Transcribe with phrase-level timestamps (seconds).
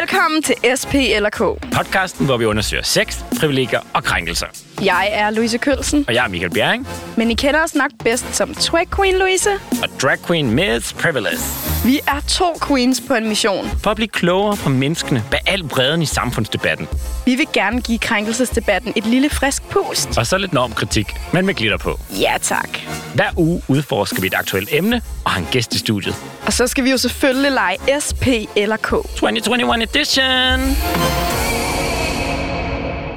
[0.00, 1.38] Velkommen til SP eller K.
[1.76, 4.46] Podcasten, hvor vi undersøger sex, privilegier og krænkelser.
[4.84, 8.34] Jeg er Louise Kølsen, Og jeg er Michael Bjerring, men I kender os nok bedst
[8.34, 9.50] som Twag Queen Louise.
[9.82, 11.71] og drag queen Miss Privilege.
[11.84, 13.66] Vi er to queens på en mission.
[13.78, 16.88] For at blive klogere på menneskene bag al bredden i samfundsdebatten.
[17.26, 20.18] Vi vil gerne give krænkelsesdebatten et lille frisk pust.
[20.18, 21.98] Og så lidt normkritik, men med glitter på.
[22.20, 22.68] Ja tak.
[23.14, 26.14] Hver uge udforsker vi et aktuelt emne og har en gæst i studiet.
[26.46, 28.88] Og så skal vi jo selvfølgelig lege SP eller K.
[28.90, 30.76] 2021 edition!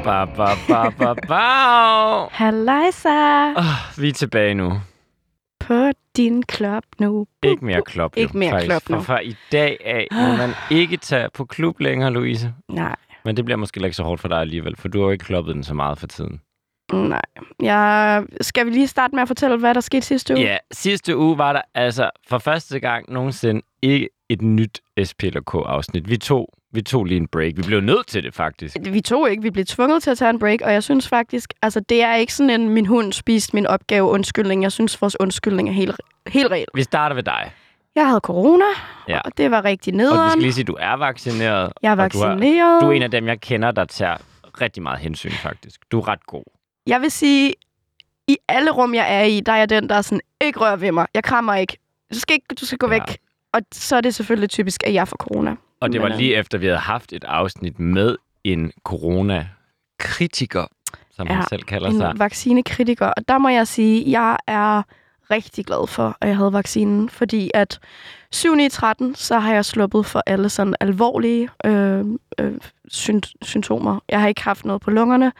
[0.03, 2.27] Ba, ba, ba, ba, ba.
[2.31, 3.66] Halløjsa Oh,
[3.97, 4.81] vi er tilbage nu.
[5.59, 5.73] på
[6.17, 7.27] din klub nu.
[7.43, 8.69] Ikke mere klub, jo, Ikke mere faktisk.
[8.69, 8.97] klub nu.
[8.97, 12.53] For fra i dag af må man ikke tage på klub længere, Louise.
[12.69, 15.11] Nej, Men det bliver måske ikke så hårdt for dig alligevel, for du har jo
[15.11, 16.41] ikke kloppet den så meget for tiden.
[16.93, 17.21] nej.
[17.61, 18.23] Jeg...
[18.41, 20.43] Skal vi lige starte med at fortælle, hvad der skete sidste uge?
[20.43, 26.09] Ja, sidste uge var der altså for første gang nogensinde ikke et nyt SPLK-afsnit.
[26.09, 27.54] Vi tog, vi tog lige en break.
[27.58, 28.78] Vi blev nødt til det, faktisk.
[28.81, 31.54] Vi tog ikke, vi blev tvunget til at tage en break, og jeg synes faktisk,
[31.62, 34.64] altså det er ikke sådan en, min hund spiste min opgave undskyldning.
[34.64, 35.96] Jeg synes, vores undskyldning er helt,
[36.28, 36.70] helt reelt.
[36.76, 37.52] Vi starter ved dig.
[37.96, 38.66] Jeg havde corona,
[39.08, 39.20] Ja.
[39.20, 40.40] og det var rigtig Og vi skal nederen.
[40.40, 41.73] lige sige, at du er vaccineret.
[41.81, 42.81] Jeg er og du, vaccineret.
[42.81, 44.18] du er en af dem, jeg kender, der tager
[44.62, 45.81] rigtig meget hensyn, faktisk.
[45.92, 46.44] Du er ret god.
[46.88, 47.53] Jeg vil sige,
[48.28, 50.76] i alle rum, jeg er i, der er jeg den, der er sådan, ikke rør
[50.76, 51.08] ved mig.
[51.14, 51.78] Jeg krammer ikke.
[52.14, 52.94] Du skal, ikke, du skal gå Ja.
[52.94, 53.18] væk.
[53.53, 55.56] Og så er det selvfølgelig typisk, at jeg får corona.
[55.81, 60.66] Og det var Men, øh, lige efter, vi havde haft et afsnit med en corona-kritiker,
[61.12, 62.12] som ja, han selv kalder sig.
[62.12, 63.06] en vaccinekritiker.
[63.08, 64.81] Og der må jeg sige, at jeg er
[65.31, 67.09] rigtig glad for, at jeg havde vaccinen.
[67.09, 67.80] Fordi at
[68.31, 68.59] 7.
[68.59, 72.06] i 13, så har jeg sluppet for alle sådan alvorlige øh,
[72.40, 72.53] øh,
[72.92, 74.00] syn- symptomer.
[74.09, 75.31] Jeg har ikke haft noget på lungerne.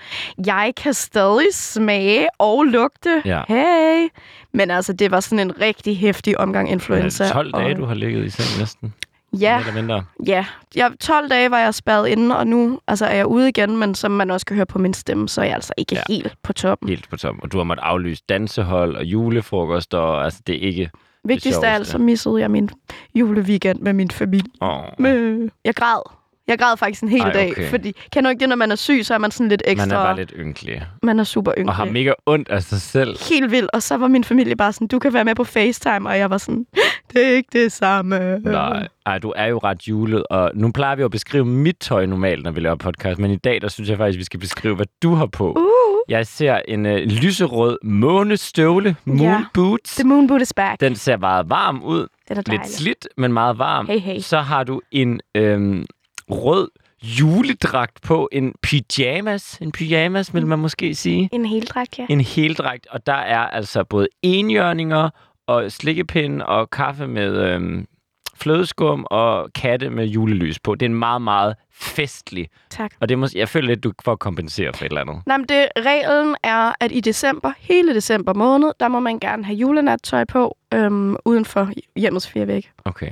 [0.46, 3.22] Jeg kan stadig smage og lugte.
[3.26, 3.42] Ja.
[3.48, 4.08] Hey!
[4.52, 7.24] Men altså, det var sådan en rigtig hæftig omgang influenza.
[7.24, 8.94] Det 12 dage, og, du har ligget i seng næsten?
[9.40, 10.04] Ja, eller mindre.
[10.26, 10.46] ja.
[10.76, 13.78] Jeg, 12 dage var jeg spadet inde, og nu altså, er jeg ude igen.
[13.78, 16.02] Men som man også kan høre på min stemme, så er jeg altså ikke Ja.
[16.10, 16.90] helt på toppen.
[16.90, 17.36] Helt på top.
[17.42, 20.90] Og du har måttet aflyse dansehold og julefrokost, og altså, det er ikke...
[21.28, 22.70] Vigtigst af alt, så missede jeg min
[23.16, 24.52] juleweekend med min familie.
[24.62, 24.84] Åh.
[25.00, 26.02] Men Jeg græd.
[26.48, 27.70] Jeg græd faktisk en hel Ej, dag, okay.
[27.70, 29.86] fordi kender du ikke det, når man er syg, så er man sådan lidt ekstra...
[29.88, 30.84] Man er bare lidt ynkelig.
[31.04, 31.72] man er super yngre.
[31.72, 33.18] Og har mega ondt af sig selv.
[33.30, 33.70] Helt vildt.
[33.74, 36.30] Og så var min familie bare sådan, du kan være med på FaceTime, og jeg
[36.30, 36.66] var sådan,
[37.14, 38.40] det er ikke det samme.
[38.40, 41.76] Nej, Ej, du er jo ret julet, og nu plejer vi jo at beskrive mit
[41.80, 44.40] tøj normalt, når vi laver podcast, men i dag, der synes jeg faktisk, vi skal
[44.40, 45.52] beskrive, hvad du har på.
[45.52, 49.46] Uh, Jeg ser en øh, lyserød månestøvle, moon Ja.
[49.54, 49.96] boots.
[49.96, 50.80] the moon boot is back.
[50.80, 52.08] Den ser meget varm ud.
[52.30, 53.88] Det er Lidt slidt, men meget varm.
[53.88, 54.20] Hey, hey.
[54.20, 55.86] Så har du en øhm,
[56.30, 56.70] rød
[57.02, 58.30] juledragt på.
[58.32, 59.58] En pyjamas.
[59.62, 61.30] En pyjamas, vil man måske sige.
[61.32, 62.06] En heldragt, ja.
[62.10, 65.10] En heldragt, og der er altså både enhjørninger
[65.48, 67.88] og slikkepind og kaffe med øhm,
[68.36, 70.76] flødeskum og katte med julelys på.
[70.76, 72.50] Det er en meget, meget festlig.
[72.70, 72.92] Tak.
[73.00, 75.22] Og det må, jeg føler lidt, du får kompensere for et eller andet.
[75.26, 79.46] Nej, men det, reglen er, at i december, hele december måned, der må man gerne
[79.46, 82.70] have julenattøj på, øhm, uden for hjemmets fire vægge.
[82.86, 83.12] Okay.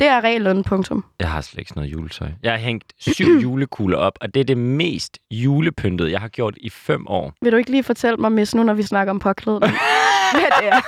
[0.00, 1.04] Det er reglen, punktum.
[1.18, 2.28] Jeg har slet ikke sådan noget juletøj.
[2.42, 6.54] Jeg har hængt syv julekugler op, og det er det mest julepyntede, jeg har gjort
[6.60, 7.32] i fem år.
[7.42, 9.72] Vil du ikke lige fortælle mig, Miss, nu når vi snakker om påklædning,
[10.32, 10.80] hvad det er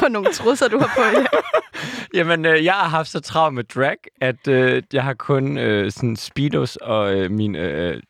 [0.00, 1.26] for nogle trusser, du har på i dag?
[2.18, 5.90] Jamen, øh, jeg har haft så travlt med drag, at øh, jeg har kun øh,
[5.92, 8.02] sådan speedos og øh, min øh,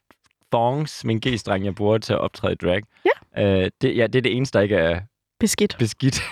[0.53, 2.83] thongs, min g-streng, jeg bruger til at optræde i drag.
[3.37, 3.43] Ja.
[3.63, 5.01] Øh, det, ja, det er det eneste, der ikke er
[5.41, 5.77] Beskidt.
[5.79, 6.23] beskidt.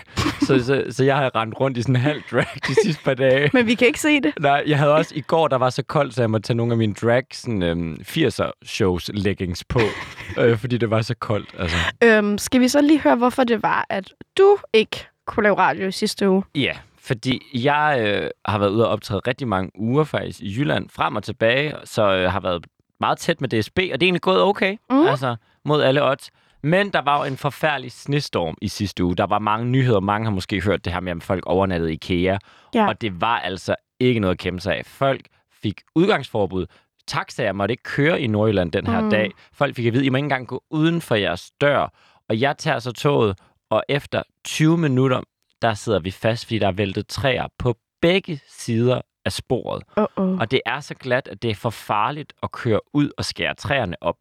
[0.40, 3.14] Så, så, så jeg har rendt rundt i sådan en halv drag de sidste par
[3.14, 3.50] dage.
[3.52, 4.32] Men vi kan ikke se det.
[4.40, 6.72] Nej, jeg havde også i går, der var så koldt, så jeg måtte tage nogle
[6.72, 9.80] af mine drag sådan, øhm, 80'er shows leggings på,
[10.40, 11.48] øh, fordi det var så koldt.
[11.58, 11.76] Altså.
[12.04, 15.86] Øhm, skal vi så lige høre, hvorfor det var, at du ikke kunne lave radio
[15.88, 16.42] i sidste uge?
[16.54, 20.86] Ja, fordi jeg øh, har været ude og optræde rigtig mange uger faktisk i Jylland,
[20.90, 22.66] frem og tilbage, så øh, har været
[23.00, 25.06] meget tæt med DSB, og det er egentlig gået okay, Mm.
[25.06, 26.30] altså mod alle odds.
[26.62, 29.16] Men der var jo en forfærdelig snestorm i sidste uge.
[29.16, 30.00] Der var mange nyheder.
[30.00, 32.38] Mange har måske hørt det her med, at folk overnattede i IKEA.
[32.74, 32.88] Ja.
[32.88, 34.86] Og det var altså ikke noget at kæmpe sig af.
[34.86, 35.20] Folk
[35.62, 36.66] fik udgangsforbud.
[37.06, 39.10] Taxaer måtte ikke køre i Nordjylland den her Mm.
[39.10, 39.30] dag.
[39.52, 41.92] Folk fik at vide, at I må ikke engang gå uden for jeres dør.
[42.28, 43.38] Og jeg tager så toget,
[43.70, 45.20] og efter 20 minutter,
[45.62, 49.82] der sidder vi fast, fordi der er væltet træer på begge sider af sporet.
[50.00, 50.40] Uh-oh.
[50.40, 53.54] Og det er så glat, at det er for farligt at køre ud og skære
[53.54, 54.16] træerne op.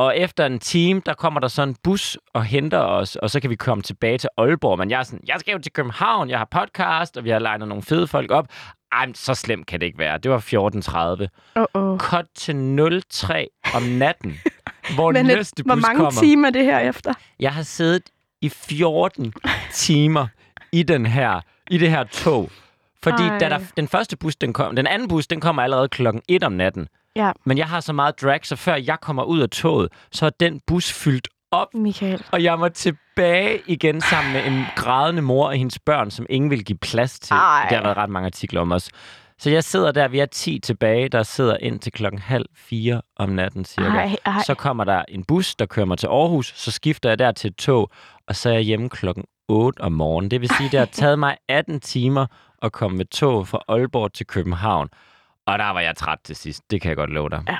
[0.00, 3.40] Og efter en time, der kommer der så en bus og henter os, og så
[3.40, 4.78] kan vi komme tilbage til Aalborg.
[4.78, 7.38] Men jeg er sådan, jeg skal jo til København, jeg har podcast, og vi har
[7.38, 8.46] legnet nogle fede folk op.
[8.92, 10.18] Ej, så slemt kan det ikke være.
[10.18, 11.26] Det var 14.30.
[11.58, 11.98] Uh-oh.
[11.98, 14.38] Cut til 03 om natten,
[14.94, 16.20] hvor Men næste et, hvor bus mange kommer.
[16.20, 17.12] timer er det her efter?
[17.40, 18.02] Jeg har siddet
[18.42, 19.32] i 14
[19.72, 20.26] timer
[20.72, 22.50] i den her, i det her tog,
[23.02, 23.38] Fordi Ej.
[23.38, 26.44] da der, den første bus, den kom, den anden bus, den kommer allerede klokken 1
[26.44, 26.88] om natten.
[27.16, 30.26] Ja, Men jeg har så meget drag, så før jeg kommer ud af toget, så
[30.26, 32.22] er den bus fyldt op, Michael.
[32.32, 36.50] og jeg må tilbage igen sammen med en grædende mor og hendes børn, som ingen
[36.50, 37.34] vil give plads til.
[37.34, 37.66] Ej.
[37.70, 38.90] Der har været ret mange artikler om os.
[39.38, 43.02] Så jeg sidder der, vi er 10 tilbage, der sidder ind til klokken halv fire
[43.16, 43.88] om natten cirka.
[43.88, 44.42] Ej, ej.
[44.46, 47.48] Så kommer der en bus, der kører mig til Aarhus, så skifter jeg der til
[47.50, 47.90] et tog,
[48.28, 50.30] og så er jeg hjemme klokken 8 om morgenen.
[50.30, 52.26] Det vil sige, det har taget mig 18 timer
[52.62, 54.88] at komme med tog fra Aalborg til København.
[55.52, 57.42] Og der var jeg træt til sidst, det kan jeg godt love dig.
[57.48, 57.56] Ja.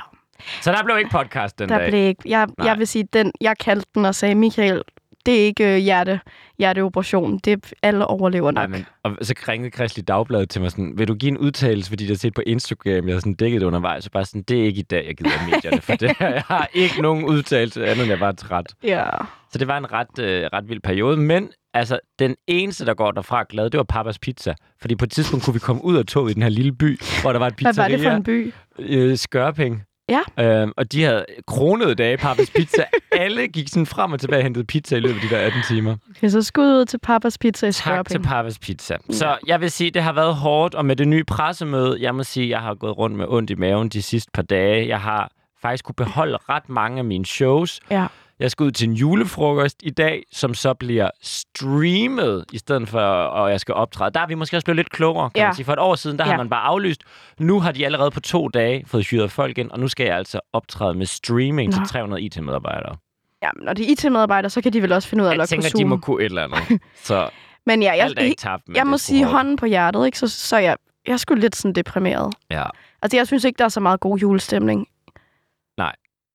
[0.61, 1.89] Så der blev ikke podcast den Der dag.
[1.91, 2.23] blev ikke...
[2.27, 2.69] Jeg, Nej.
[2.69, 4.83] jeg vil sige, den, jeg kaldte den og sagde, Michael,
[5.27, 6.21] det er ikke øh, hjerte,
[6.59, 7.39] hjerteoperation.
[7.39, 8.71] Det er, alle overlever nok.
[8.71, 11.91] Nej, men, og så ringede Kristelig Dagblad til mig sådan, vil du give en udtalelse,
[11.91, 14.61] fordi der set på Instagram, jeg havde sådan dækket det undervejs, så bare sådan, det
[14.61, 17.87] er ikke i dag, jeg gider medierne, for det her, jeg har ikke nogen udtalelse,
[17.87, 18.75] andet end jeg var træt.
[18.83, 19.05] Ja.
[19.53, 23.11] Så det var en ret, øh, ret vild periode, men altså, den eneste, der går
[23.11, 24.55] derfra glad, det var Papas Pizza.
[24.81, 27.01] Fordi på et tidspunkt kunne vi komme ud af toget i den her lille by,
[27.23, 27.91] hvor der var et Hvad pizzeria.
[27.91, 28.53] var det for en by?
[28.79, 29.83] Øh, Skørping.
[30.09, 30.45] Ja.
[30.63, 32.85] Øhm, og de havde kronede dage, Papas Pizza.
[33.13, 35.63] Alle gik sådan frem og tilbage og hentede pizza i løbet af de der 18
[35.69, 35.97] timer.
[36.17, 38.07] Okay, så skud ud til Papas Pizza i Tak Skørping.
[38.09, 38.97] til Papas Pizza.
[39.11, 42.23] Så jeg vil sige, det har været hårdt, og med det nye pressemøde, jeg må
[42.23, 44.89] sige, jeg har gået rundt med ondt i maven de sidste par dage.
[44.89, 45.31] Jeg har
[45.63, 47.81] faktisk kunne beholde ret mange af mine shows.
[47.91, 48.07] Ja.
[48.41, 52.99] Jeg skal ud til en julefrokost i dag, som så bliver streamet, i stedet for,
[53.45, 54.11] at jeg skal optræde.
[54.11, 55.47] Der er vi måske også blevet lidt klogere, kan Ja.
[55.47, 55.65] man sige.
[55.65, 56.31] For et år siden, der ja.
[56.31, 57.03] Har man bare aflyst.
[57.39, 60.17] Nu har de allerede på to dage fået hyret folk ind, og nu skal jeg
[60.17, 61.77] altså optræde med streaming Nå.
[61.77, 62.97] til 300 IT-medarbejdere.
[63.43, 65.33] ja, men når de er IT-medarbejdere, så kan de vel også finde ud af at
[65.33, 66.81] Jeg logge på tænker, de må kunne et eller andet.
[67.05, 67.29] Så
[67.67, 68.63] Men ja, jeg, ikke tabt.
[68.69, 69.37] men jeg må sige hårdt.
[69.37, 70.19] hånden på hjertet, ikke?
[70.19, 70.77] Så, så jeg,
[71.07, 72.35] jeg er sgu lidt sådan deprimeret.
[72.51, 72.65] Ja.
[73.03, 74.87] Altså, jeg synes ikke, der er så meget god julestemning.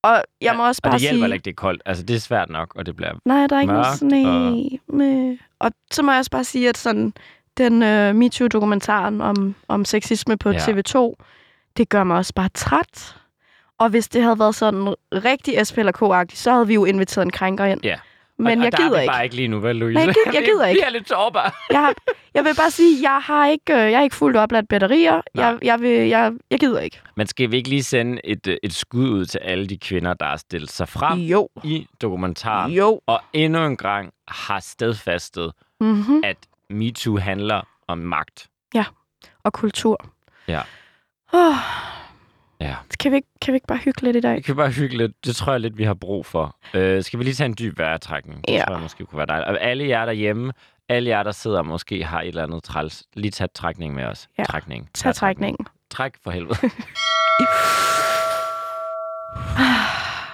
[0.05, 1.33] Og jeg må også Og bare det hjælper sige...
[1.33, 1.81] ikke, det er koldt.
[1.85, 3.13] Altså, det er svært nok, og det bliver...
[3.25, 4.79] Nej, der er ikke noget mørkt, sne.
[4.97, 5.37] Med.
[5.59, 7.13] Og så må jeg også bare sige, at sådan,
[7.57, 10.59] den uh, MeToo-dokumentaren om, om sexisme på Ja.
[10.67, 10.73] ja.
[10.73, 11.13] TV2,
[11.77, 13.15] det gør mig også bare træt.
[13.77, 17.65] Og hvis det havde været sådan rigtig SPLK-agtigt, så havde vi jo inviteret en krænker
[17.65, 17.79] ind.
[17.83, 17.95] Ja.
[18.37, 19.11] Men og, jeg og der gider er ikke.
[19.11, 19.93] bare ikke lige nu, vel, Louise?
[19.93, 20.79] Nej, jeg gider- jeg gider ikke.
[20.81, 21.51] Vi er lidt sårbare.
[21.71, 21.93] Jeg, har,
[22.33, 25.21] jeg vil bare sige, jeg har ikke, øh, jeg har ikke fuldt opladt batterier.
[25.33, 25.45] Nej.
[25.45, 26.99] Jeg, jeg, vil, jeg, jeg gider ikke.
[27.15, 30.13] Men skal vi ikke lige sende et, øh, et skud ud til alle de kvinder,
[30.13, 31.49] der har stillet sig frem Jo.
[31.63, 33.01] i dokumentaren, Jo.
[33.07, 36.21] og endnu en gang har stedfastet, Mm-hmm.
[36.23, 36.37] at
[36.69, 38.47] MeToo handler om magt.
[39.43, 40.05] Og kultur.
[40.47, 40.61] Ja.
[41.33, 41.55] Oh,
[42.61, 42.75] Ja.
[42.99, 44.35] kan, vi ikke, kan vi ikke bare hygge lidt i dag?
[44.35, 45.25] Det kan bare hygge lidt.
[45.25, 46.55] Det tror jeg lidt, vi har brug for.
[46.73, 48.47] Øh, skal vi lige tage en dyb vejrtrækning?
[48.47, 48.63] Det Ja.
[48.67, 49.47] tror jeg måske kunne være dejligt.
[49.49, 50.53] Og alle jer derhjemme,
[50.89, 54.03] alle jer, der sidder og måske har et eller andet træls, lige tag trækning med
[54.03, 54.27] os.
[54.37, 54.43] Ja.
[54.43, 54.89] Trækning.
[54.93, 55.67] Tag trækningen.
[55.91, 56.57] Træk for helvede.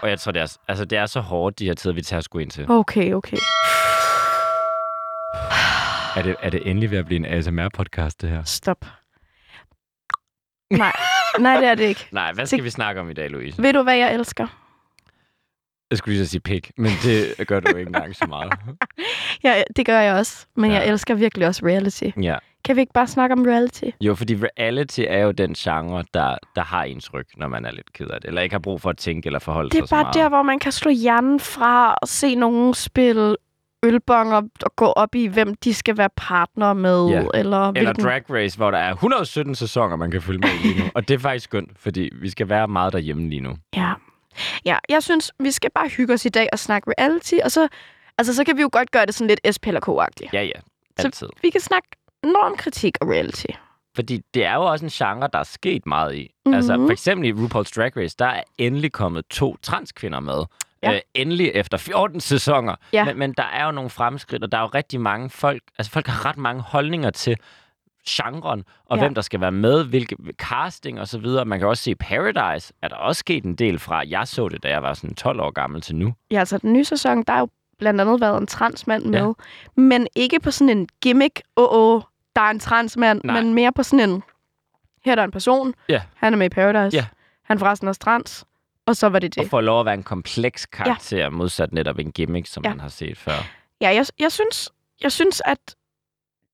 [0.01, 2.21] og jeg tror, det er, altså, det er så hårdt, de her tider, vi tager
[2.21, 2.65] sgu ind til.
[2.71, 3.37] Okay, okay.
[6.15, 8.43] Er det, er det endelig ved at blive en ASMR-podcast, det her?
[8.43, 8.85] Stop.
[10.71, 10.91] Nej,
[11.39, 12.07] nej, det er det ikke.
[12.11, 13.63] Nej, hvad skal vi snakke om i dag, Louise?
[13.63, 14.47] Ved du, hvad jeg elsker?
[15.89, 18.53] Jeg skulle lige så sige pik, men det gør du ikke engang så meget.
[19.43, 20.45] Ja, det gør jeg også.
[20.55, 20.77] Men Ja.
[20.77, 22.09] jeg elsker virkelig også reality.
[22.21, 22.35] Ja.
[22.65, 23.83] Kan vi ikke bare snakke om reality?
[24.01, 27.71] Jo, fordi reality er jo den genre, der, der har ens ryg, når man er
[27.71, 28.27] lidt ked af det.
[28.27, 30.13] Eller ikke har brug for at tænke eller forholde Det er sig så bare meget.
[30.15, 33.35] der, hvor man kan slå hjernen fra og se nogen spille
[33.83, 37.07] ølbonger og gå op i, hvem de skal være partner med.
[37.07, 37.15] Ja.
[37.19, 38.03] Eller, Eller hvilken...
[38.05, 40.85] Drag Race, hvor der er 117 sæsoner, man kan følge med lige nu.
[40.95, 43.57] Og det er faktisk skønt, fordi vi skal være meget derhjemme lige nu.
[43.75, 43.93] Ja.
[44.65, 47.67] ja, jeg synes, vi skal bare hygge os i dag og snakke reality, og så,
[48.17, 50.29] altså, så kan vi jo godt gøre det sådan lidt SPLK-agtigt.
[50.33, 50.59] Ja, ja.
[50.99, 51.27] Så- Altid.
[51.41, 51.87] Vi kan snakke
[52.23, 53.45] normkritik og reality.
[53.95, 56.27] Fordi det er jo også en genre, der er sket meget i.
[56.45, 56.53] Mhm.
[56.55, 60.43] Altså for eksempel i RuPaul's Drag Race, der er endelig kommet to transkvinder med.
[60.83, 60.93] Ja.
[60.93, 62.75] Øh, endelig efter 14 sæsoner.
[62.93, 63.05] Ja.
[63.05, 65.91] Men, men der er jo nogle fremskridt, og der er jo rigtig mange folk, altså
[65.91, 67.37] folk har ret mange holdninger til
[68.09, 69.03] genren, og Ja.
[69.03, 71.45] hvem der skal være med, hvilke casting og så videre.
[71.45, 74.03] Man kan også se Paradise, er der også sket en del fra.
[74.09, 76.13] Jeg så det, da jeg var sådan 12 år gammel til nu.
[76.31, 77.47] Ja, altså den nye sæson, der er jo
[77.79, 79.81] blandt andet været en transmand med, Ja.
[79.81, 82.01] men ikke på sådan en gimmick, åh, oh, oh,
[82.35, 83.41] der er en transmand, Nej.
[83.41, 84.23] men mere på sådan en,
[85.05, 86.01] her er der en person, Ja.
[86.15, 87.05] han er med i Paradise, Ja.
[87.43, 88.45] han er forresten også trans,
[88.87, 89.49] og så var det Og det.
[89.49, 91.29] får lov at være en kompleks karakter, ja.
[91.29, 92.69] modsat netop en gimmick, som Ja.
[92.69, 93.31] man har set før.
[93.81, 94.69] Ja, jeg, jeg, synes,
[95.03, 95.75] jeg synes, at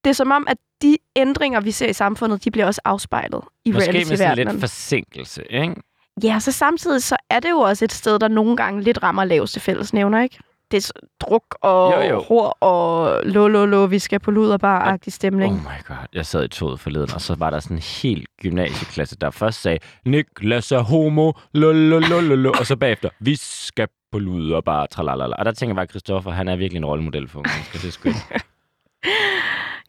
[0.03, 3.41] det er som om, at de ændringer, vi ser i samfundet, de bliver også afspejlet
[3.65, 4.59] i Måske med sådan lidt reality-verdenen.
[4.59, 5.75] forsinkelse, ikke?
[6.23, 9.23] Ja, så samtidig så er det jo også et sted, der nogle gange lidt rammer
[9.23, 10.37] laveste fællesnævner, ikke?
[10.71, 12.19] Det er druk og Jo, jo.
[12.21, 15.53] hår og lo, lo, lo, vi skal på luderbar-agtig stemning.
[15.53, 18.27] Oh my god, jeg sad i toget forleden, og så var der sådan en helt
[18.41, 24.51] gymnasieklasse, der først sagde, Niklas er homo, lololololo, og så bagefter, vi skal på lud
[24.51, 25.35] og bare tralalala.
[25.35, 27.91] Og der tænker jeg bare, Christoffer, han er virkelig en rollemodel for mennesker, det er
[27.91, 28.15] skønt.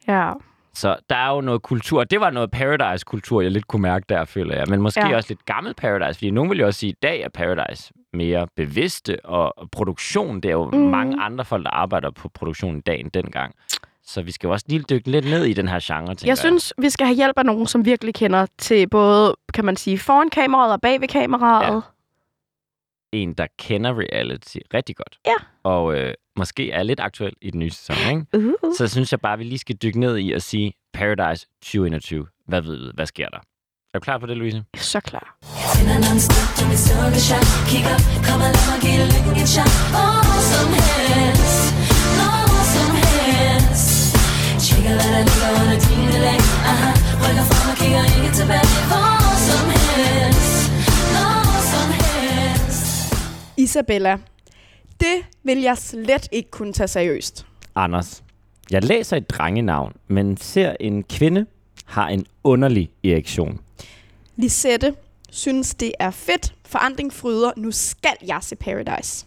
[0.09, 0.33] Ja.
[0.75, 2.05] Så der er jo noget kultur.
[2.05, 4.65] Det var noget Paradise-kultur, jeg lidt kunne mærke der, føler jeg.
[4.69, 5.17] Men måske Ja.
[5.17, 8.47] også lidt gammel Paradise, fordi nogen vil jo også sige, i dag er Paradise mere
[8.57, 10.79] bevidste, og og produktion, det er jo Mm.
[10.79, 13.55] mange andre folk, der arbejder på produktion i dag end dengang.
[14.03, 16.39] Så vi skal jo også lige dykke lidt ned i den her genre, tænker Jeg
[16.39, 19.99] synes, vi skal have hjælp af nogen, som virkelig kender til både, kan man sige,
[19.99, 21.75] foran kameraet og bag ved kameraet.
[21.75, 21.81] Ja.
[23.13, 25.19] En, der kender reality rigtig godt.
[25.27, 25.35] Ja.
[25.63, 28.27] Og øh, måske er lidt aktuel i den nye sæson, ikke?
[28.49, 28.75] Uh.
[28.79, 32.27] Så synes jeg bare, vi lige skal dykke ned i at sige Paradise 2021.
[32.47, 32.91] Hvad ved vi?
[32.95, 33.39] Hvad sker der?
[33.95, 34.65] Er du klar på det, Louise?
[34.77, 35.37] Så klar.
[35.87, 39.73] Når vi står ved shot Kig op, kom og lad mig give lykken et shot
[39.95, 41.65] Hvor som helst,
[42.17, 43.91] hvor som helst
[44.65, 46.41] Tjekker hvad der ligger under dine lag
[46.73, 46.91] Aha,
[47.23, 50.61] rykker frem og kigger ikke tilbage Hvor som helst,
[51.15, 51.43] hvor
[51.73, 52.87] som helst
[53.57, 54.15] Isabella,
[55.01, 57.47] det vil jeg slet ikke kunne tage seriøst.
[57.75, 58.23] Anders,
[58.71, 61.47] jeg læser et drengenavn, men ser en kvinde
[61.85, 63.61] har en underlig erektion.
[64.37, 64.95] Lisette
[65.31, 66.55] synes, det er fedt.
[66.67, 67.53] Forandring fryder.
[67.57, 69.27] Nu skal jeg se Paradise.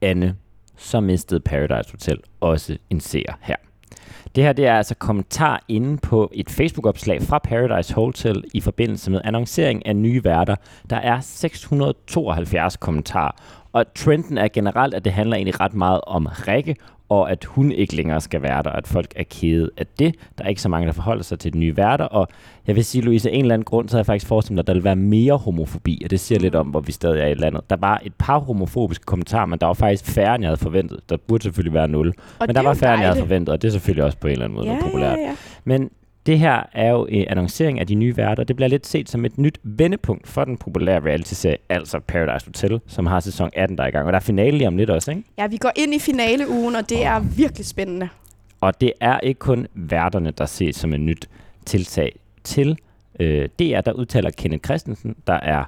[0.00, 0.36] Anne,
[0.76, 3.56] så mistede Paradise Hotel også en seer her.
[4.34, 9.10] Det her det er altså kommentar inde på et Facebook-opslag fra Paradise Hotel i forbindelse
[9.10, 10.56] med annoncering af nye værter.
[10.90, 13.30] Der er 672 kommentarer,
[13.72, 16.76] og trenden er generelt, at det handler egentlig ret meget om Rikke,
[17.08, 20.14] og at hun ikke længere skal være der, og at folk er kede af det.
[20.38, 22.28] Der er ikke så mange, der forholder sig til de nye værter, og
[22.66, 24.62] jeg vil sige, Louise, af en eller anden grund, så har jeg faktisk forestillet mig,
[24.62, 27.26] at der vil være mere homofobi, og det siger lidt om, hvor vi stadig er
[27.26, 27.70] i landet.
[27.70, 31.00] Der var et par homofobiske kommentarer, men der var faktisk færre, end jeg havde forventet.
[31.08, 32.08] Der burde selvfølgelig være nul.
[32.38, 34.18] Og men der er var færre, end jeg havde forventet, og det er selvfølgelig også
[34.18, 35.18] på en eller anden måde Ja, populært.
[35.18, 35.34] ja, ja.
[35.64, 35.90] Men
[36.26, 38.44] det her er jo en annoncering af de nye værter.
[38.44, 42.80] Det bliver lidt set som et nyt vendepunkt for den populære reality-serie, altså Paradise Hotel,
[42.86, 44.06] som har sæson 18, der er i gang.
[44.06, 45.22] Og der er finale lige om lidt også, ikke?
[45.38, 48.08] Ja, vi går ind i finaleugen, og det er virkelig spændende.
[48.60, 51.28] Og det er ikke kun værterne, der ses som et nyt
[51.66, 52.78] tiltag til
[53.20, 55.64] øh, DR, der udtaler Kenneth Christensen, der er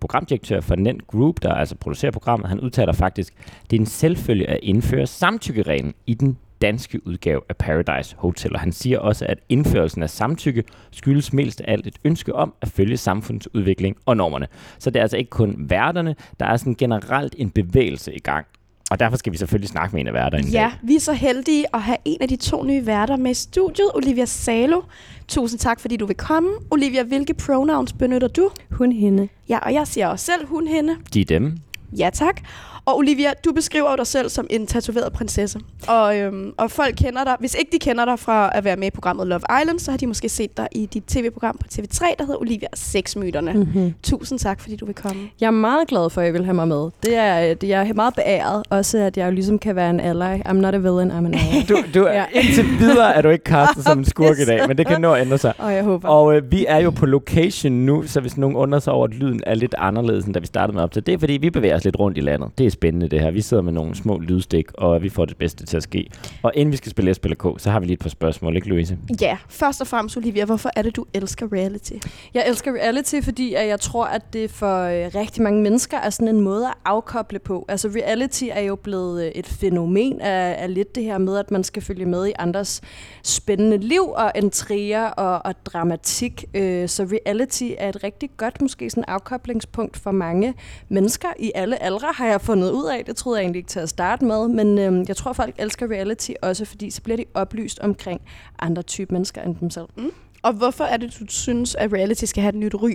[0.00, 2.48] programdirektør for Nent Group, der altså producerer programmet.
[2.48, 3.34] Han udtaler faktisk,
[3.70, 8.54] det er en selvfølge at indføre samtykkereglen i den danske udgave af Paradise Hotel.
[8.54, 12.54] Og han siger også, at indførelsen af samtykke skyldes mest af alt et ønske om
[12.60, 14.46] at følge samfundsudvikling og normerne.
[14.78, 18.46] Så det er altså ikke kun værterne, der er sådan generelt en bevægelse i gang.
[18.90, 20.52] Og derfor skal vi selvfølgelig snakke med en af værterne i dag.
[20.52, 23.34] Ja, vi er så heldige at have en af de to nye værter med i
[23.34, 24.82] studiet, Olivia Salo.
[25.28, 26.50] Tusind tak, fordi du vil komme.
[26.70, 28.50] Olivia, hvilke pronouns benytter du?
[28.70, 29.28] Hun, hende.
[29.48, 30.96] Ja, og jeg siger også selv hun, hende.
[31.14, 31.56] De er dem.
[31.98, 32.40] Ja, tak.
[32.84, 35.60] Og Olivia, du beskriver jo dig selv som en tatoveret prinsesse.
[35.88, 37.36] Og, øhm, og folk kender dig.
[37.40, 39.98] Hvis ikke de kender dig fra at være med i programmet Love Island, så har
[39.98, 43.52] de måske set dig i dit tv-program på TV3, der hedder Olivia Sexmyterne.
[43.52, 43.58] Mm.
[43.58, 43.94] Mm-hmm.
[44.02, 45.22] Tusind tak, fordi du vil komme.
[45.40, 46.88] Jeg er meget glad for, at I vil have mig med.
[47.02, 48.62] Det er, det jeg er meget beæret.
[48.70, 50.40] Også at jeg jo ligesom kan være en ally.
[50.40, 51.64] I'm not a villain, I'm an ally.
[51.68, 52.24] Du, du er, Ja.
[52.40, 55.12] Indtil videre er du ikke castet som en skurk i dag, men det kan nå
[55.12, 55.52] at ændre sig.
[55.58, 56.08] Og jeg håber.
[56.08, 59.14] Og øh, vi er jo på location nu, så hvis nogen undrer sig over, at
[59.14, 61.50] lyden er lidt anderledes, end da vi startede med op til, det er fordi, vi
[61.50, 62.48] bevæger os lidt rundt i landet.
[62.58, 63.30] Det er spændende det her.
[63.30, 66.10] Vi sidder med nogle små lydstik, og vi får det bedste til at ske.
[66.42, 68.68] Og inden vi skal spille spille K, så har vi lige et par spørgsmål, ikke
[68.68, 68.98] Louise?
[69.20, 71.92] Ja, først og fremmest, Olivia, hvorfor er det, du elsker reality?
[72.34, 76.10] Jeg elsker reality, fordi at jeg tror, at det for øh, rigtig mange mennesker er
[76.10, 77.64] sådan en måde at afkoble på.
[77.68, 81.50] Altså reality er jo blevet øh, et fænomen af, af lidt det her med, at
[81.50, 82.80] man skal følge med i andres
[83.22, 86.44] spændende liv og intriger og, og dramatik.
[86.54, 90.54] Øh, Så reality er et rigtig godt måske sådan afkoblingspunkt for mange
[90.88, 93.04] mennesker i alle aldre, har jeg fundet ud af.
[93.04, 95.90] Det troede jeg egentlig ikke til at starte med, men øh, jeg tror, folk elsker
[95.90, 98.20] reality også, fordi så bliver de oplyst omkring
[98.58, 99.86] andre typer mennesker end dem selv.
[99.96, 100.10] Mm.
[100.42, 102.94] Og hvorfor er det, du synes, at reality skal have et nyt ry?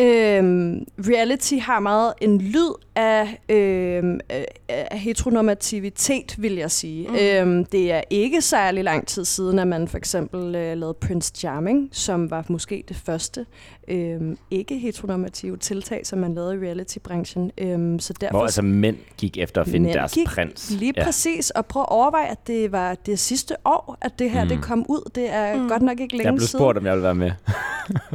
[0.00, 7.08] Øhm, reality har meget en lyd af, øhm, øh, af heteronormativitet, vil jeg sige.
[7.08, 7.14] Mm.
[7.14, 11.32] Øhm, det er ikke særlig lang tid siden, at man for eksempel øh, lavede Prince
[11.36, 13.46] Charming, som var måske det første
[13.88, 17.50] øhm, ikke heteronormative tiltag, som man lavede i reality-branchen.
[17.58, 20.70] Øhm, så derfor Hvor altså mænd gik efter at finde Mænd deres gik prins.
[20.70, 21.04] Lige ja.
[21.04, 24.48] præcis, og prøv at overveje, at det var det sidste år, at det her Mm.
[24.48, 25.10] det kom ud.
[25.14, 25.68] Det er Mm.
[25.68, 26.58] godt nok ikke længe Jeg blev siden.
[26.60, 27.30] spurgt, om jeg ville være med.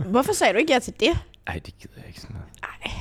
[0.09, 1.09] Hvorfor sagde du ikke ja til det?
[1.47, 2.49] Ej, det gider jeg ikke sådan noget.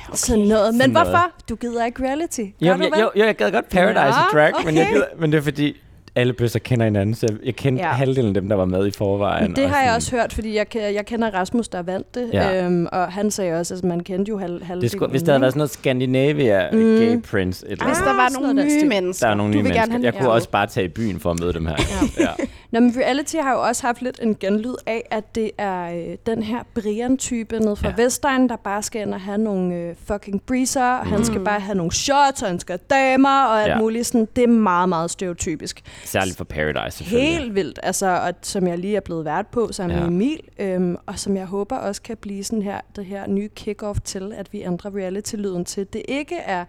[0.08, 0.16] Okay.
[0.16, 0.74] Sådan noget.
[0.74, 1.08] Men Sådan noget.
[1.08, 1.30] hvorfor?
[1.48, 2.40] Du gider ikke reality.
[2.40, 4.82] Gør Jo, du jeg, jo, jo, jeg gad godt Paradise Nå, og Drag, men, jeg
[4.82, 4.92] okay.
[4.94, 5.76] gider, men det er fordi,
[6.16, 7.88] alle bøsser kender hinanden, så jeg, kendte ja.
[7.88, 7.94] Ja.
[7.94, 9.44] halvdelen af dem, der var med i forvejen.
[9.44, 12.30] Men det og har jeg også hørt, fordi jeg, jeg kender Rasmus, der vandt det.
[12.32, 12.48] Ja.
[12.48, 12.64] Ja.
[12.64, 14.82] Øhm, og han sagde også, at man kendte jo halv, halvdelen.
[14.82, 16.78] Det skulle, hvis der havde været sådan noget Scandinavia mm.
[16.78, 18.06] Gay prince, et eller Hvis andet.
[18.06, 19.26] der var nogle noget nye mennesker.
[19.26, 19.82] Der er nogle du nye vil mennesker.
[19.82, 20.34] Gerne have, jeg kunne ja.
[20.34, 21.76] også bare tage i byen for at møde dem her.
[22.18, 22.28] ja.
[22.74, 26.16] Nå, men reality har jo også haft lidt en genlyd af, at det er øh,
[26.26, 27.94] den her Brian-type nede fra Ja.
[28.02, 31.44] Vestegn, der bare skal ind og have nogle øh, fucking breezer, og han skal Mm.
[31.44, 33.78] bare have nogle shots, og han skal damer, og alt ja.
[33.78, 34.06] muligt.
[34.06, 35.82] Sådan, det er meget, meget stereotypisk.
[36.04, 37.38] Særligt for Paradise, selvfølgelig.
[37.38, 40.02] Helt vildt, altså, og som jeg lige er blevet vært på sammen Ja.
[40.04, 43.48] med Emil, øhm, og som jeg håber også kan blive sådan her, det her nye
[43.60, 45.86] kick-off til, at vi ændrer reality-lyden til.
[45.92, 46.64] Det ikke er,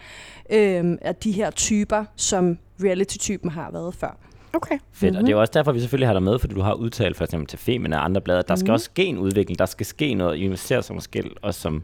[0.50, 4.17] øhm, er de her typer, som reality-typen har været før.
[4.55, 4.77] Okay.
[4.91, 5.17] Fedt, mm-hmm.
[5.17, 7.17] og det er jo også derfor, vi selvfølgelig har dig med, fordi du har udtalt
[7.17, 8.74] for eksempel til Femina og andre blade, at der skal Mhm.
[8.74, 11.83] også ske en udvikling, der skal ske noget, I ser som måske også som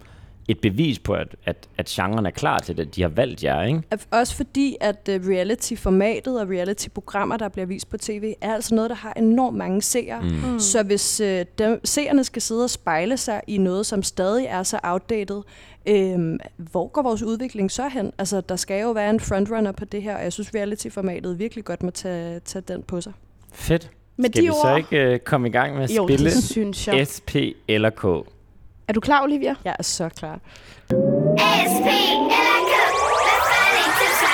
[0.51, 3.63] et bevis på, at, at, at genren er klar til det, de har valgt jer,
[3.63, 3.83] ikke?
[4.11, 8.89] Også fordi, at uh, reality-formatet og reality-programmer, der bliver vist på tv, er altså noget,
[8.89, 10.21] der har enormt mange seere.
[10.21, 10.51] Mm.
[10.51, 10.59] Mm.
[10.59, 14.63] Så hvis uh, dem, seerne skal sidde og spejle sig i noget, som stadig er
[14.63, 15.41] så outdated,
[15.87, 18.11] øhm, hvor går vores udvikling så hen?
[18.17, 21.65] Altså, der skal jo være en frontrunner på det her, og jeg synes, reality-formatet virkelig
[21.65, 23.13] godt må tage, tage den på sig.
[23.53, 23.91] Fedt.
[24.17, 24.61] Med Skal de vi ord...
[24.61, 27.07] så ikke uh, komme i gang med at Jo, spille det synes jeg.
[27.07, 27.35] SP
[27.67, 28.05] eller K?
[28.87, 29.55] Er du klar, Olivia?
[29.63, 30.39] Jeg er så klar.
[31.71, 32.73] SP eller K.
[33.25, 34.27] Hvad fanden til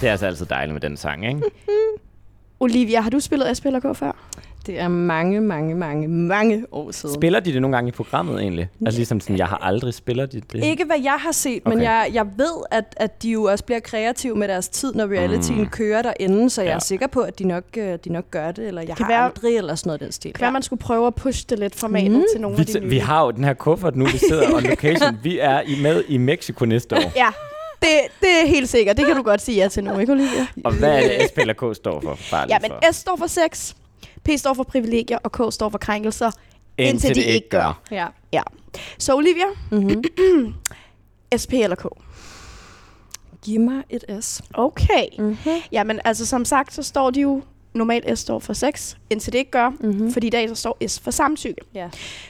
[0.00, 1.42] Det er altså altid dejligt med den sang, ikke?
[2.60, 4.12] Olivia, har du spillet SP eller K før?
[4.68, 7.14] Det er mange, mange, mange, mange år siden.
[7.14, 8.68] Spiller de det nogle gange i programmet egentlig?
[8.86, 10.64] Altså ligesom sådan, jeg har aldrig spiller de det.
[10.64, 11.74] Ikke hvad jeg har set, okay.
[11.76, 15.06] men jeg, jeg ved, at, at de jo også bliver kreative med deres tid, når
[15.06, 15.66] realityen Mm.
[15.68, 16.74] kører derinde, så jeg Ja.
[16.74, 19.12] er sikker på, at de nok, øh, de nok gør det, eller jeg Kan har
[19.12, 20.32] være- aldrig, eller sådan noget i den stil.
[20.32, 22.22] Kan være, man skulle prøve at pushe det lidt formatet Mm.
[22.32, 22.88] til nogle Vi, af de nye.
[22.88, 25.18] vi har jo den her kuffert nu, vi sidder on location.
[25.22, 27.12] Vi er i med i Mexico næste år.
[27.16, 27.28] Ja,
[27.82, 27.88] det,
[28.20, 28.96] det er helt sikkert.
[28.96, 30.46] Det kan du godt sige ja til nu, ikke Olivia?
[30.64, 32.18] Og hvad er det, SP eller K står for?
[32.30, 32.92] Bare Ja, men for.
[32.92, 33.74] S står for sex,
[34.28, 36.30] P står for privilegier, og K står for krænkelser.
[36.78, 37.80] Indtil det ikke gør.
[38.32, 38.42] Ja.
[38.98, 40.54] Så Olivia, Mm-hmm.
[41.42, 41.86] SP eller K?
[43.42, 44.42] Giv mig et S.
[44.54, 45.06] Okay.
[45.18, 45.52] Mm-hmm.
[45.72, 47.42] Jamen, altså som sagt, så står de jo
[47.74, 49.70] normalt S står for sex, indtil det ikke gør.
[49.80, 50.12] Mm-hmm.
[50.12, 51.60] Fordi i dag så står S for samtykke.
[51.74, 51.88] Ja.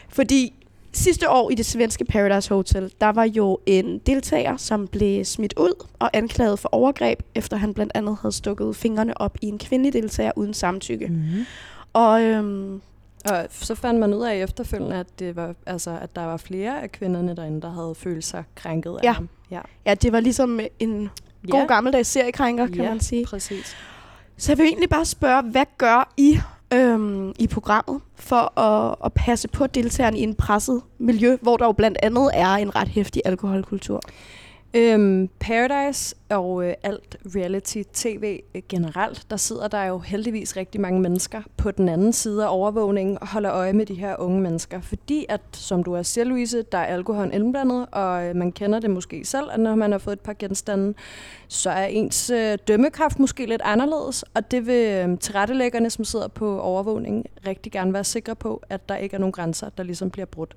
[0.09, 0.53] Fordi
[0.93, 5.55] sidste år i det svenske Paradise Hotel, der var jo en deltager, som blev smidt
[5.57, 9.59] ud og anklaget for overgreb, efter han blandt andet havde stukket fingrene op i en
[9.59, 11.07] kvindelig deltager uden samtykke.
[11.07, 11.45] Mm-hmm.
[11.99, 12.81] Og øhm,
[13.25, 16.83] Og så fandt man ud af efterfølgende, at, det var, altså, at der var flere
[16.83, 19.09] af kvinderne derinde, der havde følt sig krænket Ja.
[19.09, 19.29] af ham.
[19.51, 21.11] Ja, ja, det var ligesom en
[21.51, 22.89] god gammeldags seriekrænker, kan Ja.
[22.89, 23.27] man sige.
[23.27, 23.77] præcis.
[24.37, 26.39] Så jeg vil egentlig bare spørge, hvad gør I
[26.75, 31.65] øhm, i programmet for at, at passe på deltagerne i en presset miljø, hvor der
[31.67, 34.01] jo blandt andet er en ret hæftig alkoholkultur?
[34.79, 41.01] Øhm, Paradise og øh, alt reality-tv øh, generelt, der sidder der jo heldigvis rigtig mange
[41.01, 44.81] mennesker på den anden side af overvågningen og holder øje med de her unge mennesker.
[44.81, 48.81] Fordi at, som du er siger, Louise, der er alkohol indblandet, og øh, man kender
[48.81, 50.95] det måske selv, at når man har fået et par genstande,
[51.49, 56.29] så er ens øh, dømmekraft måske lidt anderledes, og det vil øh, tilrettelæggerne, som sidder
[56.29, 60.11] på overvågningen, rigtig gerne være sikre på, at der ikke er nogen grænser, der ligesom
[60.11, 60.57] bliver brudt.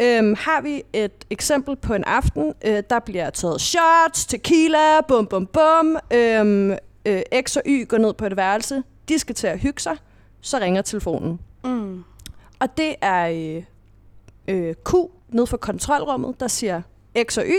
[0.00, 5.26] Øhm, har vi et eksempel på en aften, øh, der bliver taget shots, tequila, bum
[5.26, 6.70] bum bum, øhm,
[7.06, 9.96] øh, X og Y går ned på et værelse, de skal til at hygge sig,
[10.40, 11.40] så ringer telefonen.
[11.64, 12.04] Mm.
[12.60, 13.62] Og det er øh,
[14.56, 14.94] øh, Q
[15.28, 16.82] ned for kontrolrummet, der siger
[17.22, 17.52] X og Y,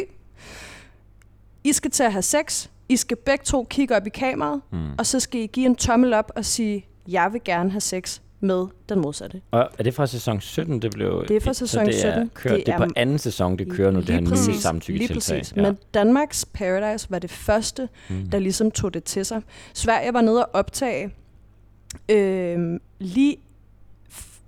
[1.64, 4.92] I skal til at have sex, I skal begge to kigge op i kameraet, Mm.
[4.98, 8.20] og så skal I give en tommel op og sige, jeg vil gerne have sex
[8.42, 9.42] med den modsatte.
[9.52, 11.26] Og er det fra sæson 17, det blev...
[11.28, 12.30] Det er fra sæson det er 17.
[12.34, 15.38] Kørt, Det det er på er- anden sæson, det kører nu, det her nye samtykketiltag.
[15.40, 15.56] præcis.
[15.56, 18.30] Men Danmarks Paradise var det første, Mm.
[18.30, 19.42] der ligesom tog det til sig.
[19.74, 21.10] Sverige var nede og optage
[22.10, 23.38] øh, lige,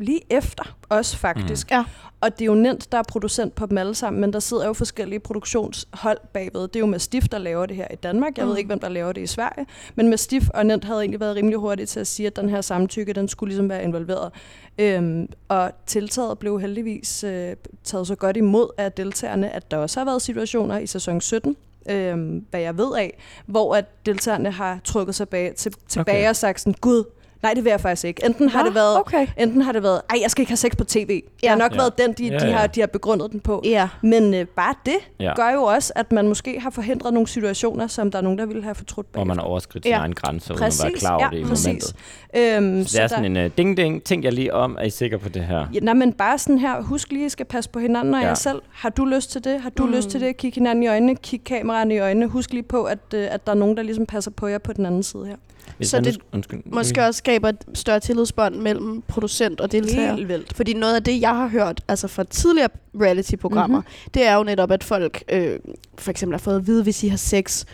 [0.04, 1.72] lige efter os faktisk.
[1.72, 1.84] Ja.
[2.22, 4.66] Og det er jo nemt, der er producent på dem alle sammen, men der sidder
[4.68, 6.62] jo forskellige produktionshold bagved.
[6.62, 8.38] Det er jo Mastiff, der laver det her i Danmark.
[8.38, 8.50] Jeg Mm.
[8.52, 9.66] ved ikke, hvem der laver det i Sverige.
[9.96, 12.62] Men Mastiff og Nemt havde egentlig været rimelig hurtigt til at sige, at den her
[12.62, 14.32] samtykke, den skulle ligesom være involveret.
[14.78, 20.00] Øhm, og tiltaget blev heldigvis øh, taget så godt imod af deltagerne, at der også
[20.00, 21.56] har været situationer i sæson 17,
[21.90, 26.30] øhm, hvad jeg ved af, hvor at deltagerne har trukket sig bag, til, tilbage Okay.
[26.30, 27.04] og sagt sådan, gud,
[27.44, 28.26] nej, det vil jeg faktisk ikke.
[28.26, 29.28] Enten har Nå, det været Okay.
[29.38, 31.08] Enten har det været, ej, jeg skal ikke have sex på tv.
[31.08, 31.56] Det har Ja.
[31.56, 31.78] nok Ja.
[31.78, 32.52] været den, de, Ja, de, ja.
[32.56, 33.62] har, de har begrundet den på.
[33.66, 33.90] Ja.
[34.02, 35.34] Men øh, bare det Ja.
[35.36, 38.46] gør jo også, at man måske har forhindret nogle situationer, som der er nogen, der
[38.46, 39.44] ville have fortrudt Hvor man bagefter.
[39.44, 39.98] har overskridt sin Ja.
[40.00, 41.66] egen grænse, uden at være klar over ja, det i præcis.
[41.68, 41.96] momentet.
[42.36, 45.18] Øhm, Så det er sådan en uh, ding-ding, tænk jeg lige om, er I sikre
[45.20, 45.66] på det her?
[45.74, 48.22] Ja, nej, men bare sådan her, husk lige, at I skal passe på hinanden og
[48.22, 48.28] Ja.
[48.28, 48.62] jer selv.
[48.72, 49.62] Har du lyst til det?
[49.62, 49.90] Har du Mm.
[49.90, 49.96] mm.
[49.96, 50.38] lyst til det?
[50.38, 52.28] Kig hinanden i øjnene, kig kameraet i øjnene.
[52.28, 54.74] Husk lige på, at, øh, at der er nogen, der ligesom passer på jer på
[54.74, 55.36] den anden side her.
[55.78, 59.72] Hvis Så det sk- undskyld, Måske også skal skaber et større tillidsbånd mellem producent og
[59.72, 60.16] deltager.
[60.16, 60.54] Helt vildt.
[60.56, 62.70] Fordi noget af det, jeg har hørt altså fra tidligere
[63.02, 63.86] reality-programmer, Mhm.
[63.88, 64.12] mm-hmm.
[64.14, 65.60] det er jo netop, at folk øh,
[65.98, 67.66] for eksempel har fået at vide, hvis I har sex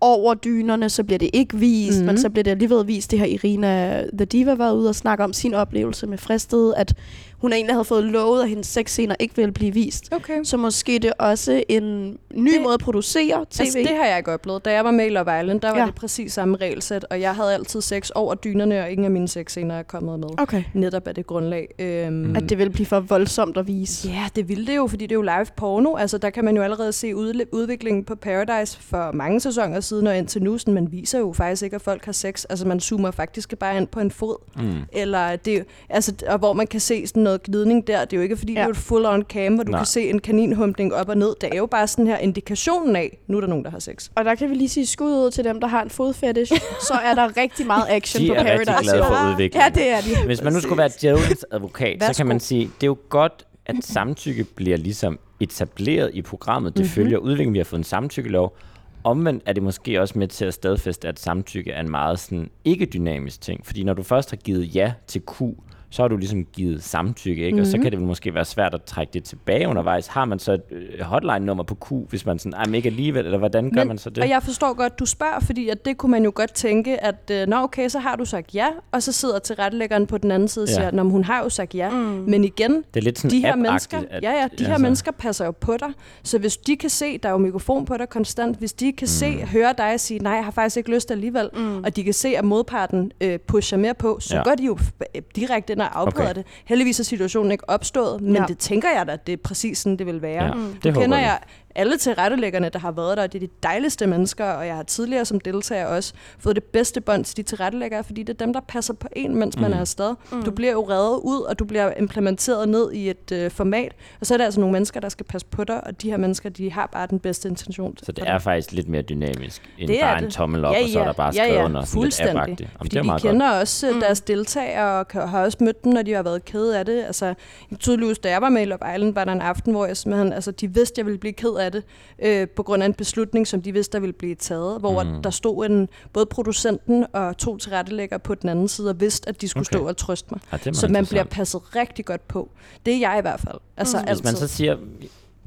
[0.00, 2.06] over dynerne, så bliver det ikke vist, mm-hmm.
[2.06, 2.20] men Mhm.
[2.20, 3.10] så bliver det alligevel vist.
[3.10, 6.94] Det har Irina The Diva været ude og snakke om sin oplevelse med fristet, at
[7.38, 10.08] hun egentlig havde fået lovet, at hendes sexscener ikke ville blive vist.
[10.12, 10.44] Okay.
[10.44, 13.60] Så måske det er også en ny Det- måde at producere tv.
[13.60, 14.64] Altså, det har jeg ikke oplevet.
[14.64, 15.86] Da jeg var med i Love Island, der var Ja.
[15.86, 19.28] det præcis samme regelsæt, og jeg havde altid sex over dynerne, og ingen af mine
[19.28, 20.28] sexscener er kommet med.
[20.38, 20.62] Okay.
[20.74, 21.68] Netop af det grundlag.
[21.78, 24.08] Øhm, At det vil blive for voldsomt at vise.
[24.08, 25.94] Ja, det ville det jo, fordi det er jo live porno.
[25.96, 27.16] Altså, der kan man jo allerede se
[27.52, 30.58] udviklingen på Paradise for mange sæsoner siden og indtil nu.
[30.58, 32.44] Sådan, man viser jo faktisk ikke, at folk har sex.
[32.50, 34.36] Altså, man zoomer faktisk bare ind på en fod.
[34.62, 34.72] Mm.
[34.92, 38.04] Eller det, er altså, og hvor man kan se sådan noget glidning der.
[38.04, 38.60] Det er jo ikke, fordi ja.
[38.60, 39.78] Det er et full-on cam, hvor du Nej.
[39.80, 41.34] kan se en kaninhumpning op og ned.
[41.40, 44.08] Det er jo bare sådan her indikationen af, nu er der nogen, der har sex.
[44.14, 46.52] Og der kan vi lige sige skud ud til dem, der har en fodfetish.
[46.88, 48.70] så er der rigtig meget action De på er Paradise.
[48.70, 49.30] rigtig glade for Ja.
[49.32, 49.72] udviklingen.
[49.76, 50.26] Ja, det er de.
[50.26, 53.46] Hvis man nu skulle være djævelens advokat, så kan man sige, det er jo godt,
[53.66, 56.72] at samtykke bliver ligesom etableret i programmet.
[56.76, 56.84] Det Mhm.
[56.84, 56.94] mm-hmm.
[56.94, 57.52] følger udviklingen.
[57.54, 58.56] Vi har fået en samtykkelov.
[59.04, 62.48] Omvendt er det måske også med til at stadfæste, at samtykke er en meget sådan
[62.64, 63.66] ikke-dynamisk ting.
[63.66, 65.42] Fordi når du først har givet ja til Q,
[65.90, 67.50] så har du ligesom givet samtykke, ikke?
[67.54, 67.60] Mm-hmm.
[67.60, 67.82] Og så Mhm.
[67.82, 70.06] kan det vel måske være svært at trække det tilbage undervejs.
[70.06, 73.24] Har man så et øh, hotline-nummer på Q, hvis man sådan, ej, men ikke alligevel,
[73.24, 74.22] eller hvordan gør Men- man så det?
[74.22, 77.30] Og jeg forstår godt, du spørger, fordi at det kunne man jo godt tænke, at
[77.32, 80.48] øh, nå okay, så har du sagt ja, og så sidder tilrettelæggeren på den anden
[80.48, 80.74] side og Ja.
[80.74, 81.90] siger, nå, hun har jo sagt ja.
[81.90, 81.96] Mm.
[81.96, 84.82] Men igen, det er lidt sådan de her mennesker, at- ja, ja, de her altså-
[84.82, 85.88] mennesker passer jo på dig.
[86.22, 89.04] Så hvis de kan se, der er jo mikrofon på dig konstant, hvis de kan
[89.04, 89.06] mm.
[89.06, 91.84] se, høre dig og sige, nej, jeg har faktisk ikke lyst alligevel, mm.
[91.84, 94.42] og de kan se, at modparten øh, pusher mere på, så Ja.
[94.42, 96.34] går de jo f- direkte ind og afbryder Okay.
[96.34, 96.46] det.
[96.64, 98.44] Heldigvis er situationen ikke opstået, men Ja.
[98.48, 100.44] det tænker jeg da, at det er præcis sådan, det vil være.
[100.44, 100.74] Ja, Mm.
[100.82, 101.22] det håber kender vi.
[101.24, 101.38] jeg
[101.78, 104.82] alle tilrettelæggerne, der har været der, og det er de dejligste mennesker, og jeg har
[104.82, 108.52] tidligere som deltager også fået det bedste bånd til de tilrettelæggere, fordi det er dem,
[108.52, 109.62] der passer på en, mens mm.
[109.62, 110.14] man er afsted.
[110.32, 110.42] Mm.
[110.42, 114.26] Du bliver jo reddet ud, og du bliver implementeret ned i et øh, format, og
[114.26, 116.48] så er det altså nogle mennesker, der skal passe på dig, og de her mennesker,
[116.48, 117.96] de har bare den bedste intention.
[118.02, 118.42] Så det er dig.
[118.42, 120.32] faktisk lidt mere dynamisk, end Det bare en det.
[120.32, 121.08] tommel op, Ja, og så er ja.
[121.08, 121.64] der bare Ja, skrevet ja.
[121.64, 122.42] under sådan lidt Fuldstændig.
[122.42, 122.60] app-agtigt.
[122.60, 123.94] Jamen, Fordi det er de meget kender også Mm.
[123.94, 124.00] mm.
[124.00, 127.04] deres deltagere, og kan- har også mødt dem, når de har været kede af det.
[127.04, 127.34] Altså,
[127.78, 130.32] tydeligvis, da jeg var med i Love Island, var der en aften, hvor jeg simpelthen,
[130.32, 131.82] altså, de vidste, jeg ville blive ked af det,
[132.22, 135.22] øh, på grund af en beslutning, som de vidste, der ville blive taget, hvor Mm.
[135.22, 139.40] der stod en, både producenten og to tilrettelæggere på den anden side, og vidste, at
[139.40, 139.78] de skulle Okay.
[139.78, 140.40] stå og trøste mig.
[140.66, 142.50] Ja, Så man bliver passet rigtig godt på.
[142.86, 143.58] Det er jeg i hvert fald.
[143.76, 144.00] Altså, Mm.
[144.00, 144.06] mm.
[144.06, 144.24] Hvis altid.
[144.24, 144.76] man så siger,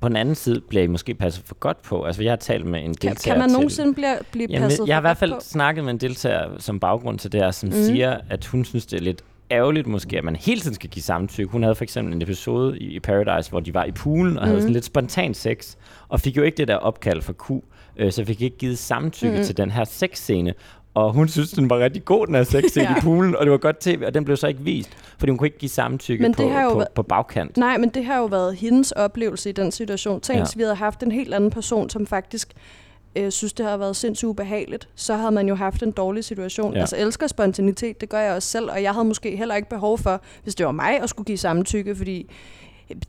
[0.02, 2.04] på den anden side bliver I måske passet for godt på.
[2.04, 4.88] Altså, jeg har talt med en deltager kan man til- nogensinde blive, blive Jamen, passet
[4.88, 5.40] jeg har i hvert fald på?
[5.42, 7.76] snakket med en deltager som baggrund til det her, som mm.
[7.76, 11.04] Siger, at hun synes, det er lidt ærgerligt måske, at man hele tiden skal give
[11.04, 11.52] samtykke.
[11.52, 14.48] Hun havde for eksempel en episode i, Paradise, hvor de var i poolen og mm.
[14.48, 14.62] havde Mhm.
[14.62, 15.76] sådan lidt spontan sex,
[16.10, 17.52] og fik jo ikke det der opkald fra Q,
[17.98, 19.44] øh, så fik ikke givet samtykke mm.
[19.44, 20.54] Til den her sexscene.
[20.94, 22.98] Og hun synes, den var rigtig god, den her sexscene Ja.
[22.98, 25.38] i poolen, og det var godt tv, og den blev så ikke vist, fordi hun
[25.38, 27.58] kunne ikke give samtykke Men på, det har jo på, været- på bagkant.
[27.58, 30.22] Nej, men det har jo været hendes oplevelse i den situation.
[30.22, 30.46] Tænk, Ja.
[30.56, 32.54] vi havde haft en helt anden person, som faktisk
[33.16, 36.74] øh, synes, det har været sindssygt ubehageligt, så havde man jo haft en dårlig situation.
[36.74, 36.80] Ja.
[36.80, 39.98] Altså elsker spontanitet, det gør jeg også selv, og jeg havde måske heller ikke behov
[39.98, 42.30] for, hvis det var mig, at skulle give samtykke, fordi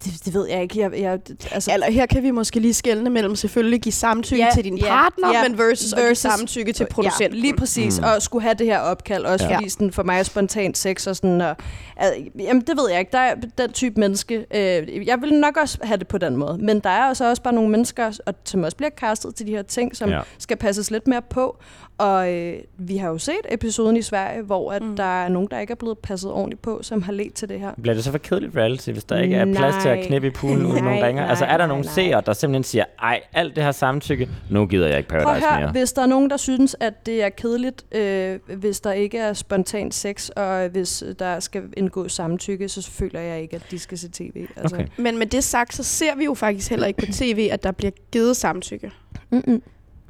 [0.04, 0.80] det, det ved jeg ikke.
[0.80, 1.18] Jeg, jeg,
[1.50, 4.78] altså, Eller her kan vi måske lige skelne mellem selvfølgelig give samtykke Ja, til din
[4.78, 5.48] ja, partner, ja.
[5.48, 7.34] men versus, at give Versus- samtykke til producenten.
[7.38, 7.98] Ja, lige præcis.
[8.00, 8.04] Mm.
[8.06, 9.56] Og skulle have det her opkald, også Ja.
[9.56, 11.56] fordi sådan, for mig er spontant sex og sådan, og,
[11.96, 15.56] altså, jamen det ved jeg ikke, der er den type menneske, øh, jeg vil nok
[15.56, 18.34] også have det på den måde, men der er også, også bare nogle mennesker, og,
[18.44, 20.20] som også bliver kastet til de her ting, som ja.
[20.38, 21.56] skal passes lidt mere på,
[21.98, 24.96] og øh, vi har jo set episoden i Sverige, hvor at Mm.
[24.96, 27.60] der er nogen, der ikke er blevet passet ordentligt på, som har let til det
[27.60, 27.72] her.
[27.82, 30.06] Bliver det så for kedeligt reality, hvis der ikke er plads til at Nej.
[30.06, 31.26] knippe i poolen, uden nogen Nej, ringer?
[31.26, 31.92] Altså nej, er der nej, nogle nej.
[31.92, 35.46] seere, der simpelthen siger, ej, alt det her samtykke, nu gider jeg ikke Prøv Paradise
[35.46, 35.70] at høre, mere.
[35.72, 39.32] hvis der er nogen, der synes, at det er kedeligt, øh, hvis der ikke er
[39.32, 43.98] spontan sex, og hvis der skal indgå samtykke, så føler jeg ikke, at de skal
[43.98, 44.46] se tv.
[44.56, 44.76] Altså.
[44.76, 44.86] Okay.
[44.96, 47.72] Men med det sagt, så ser vi jo faktisk heller ikke på tv, at der
[47.72, 48.90] bliver givet samtykke.
[49.30, 49.62] Mm-mm.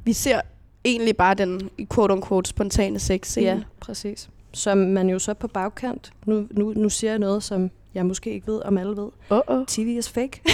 [0.04, 0.40] Vi ser
[0.84, 4.28] egentlig bare den quote-unquote spontane sex Ja, præcis.
[4.54, 8.30] Som man jo så på bagkant, nu, nu, nu siger jeg noget, som jeg måske
[8.32, 9.08] ikke ved, om alle ved.
[9.32, 9.64] Uh-oh.
[9.68, 10.40] TV is fake.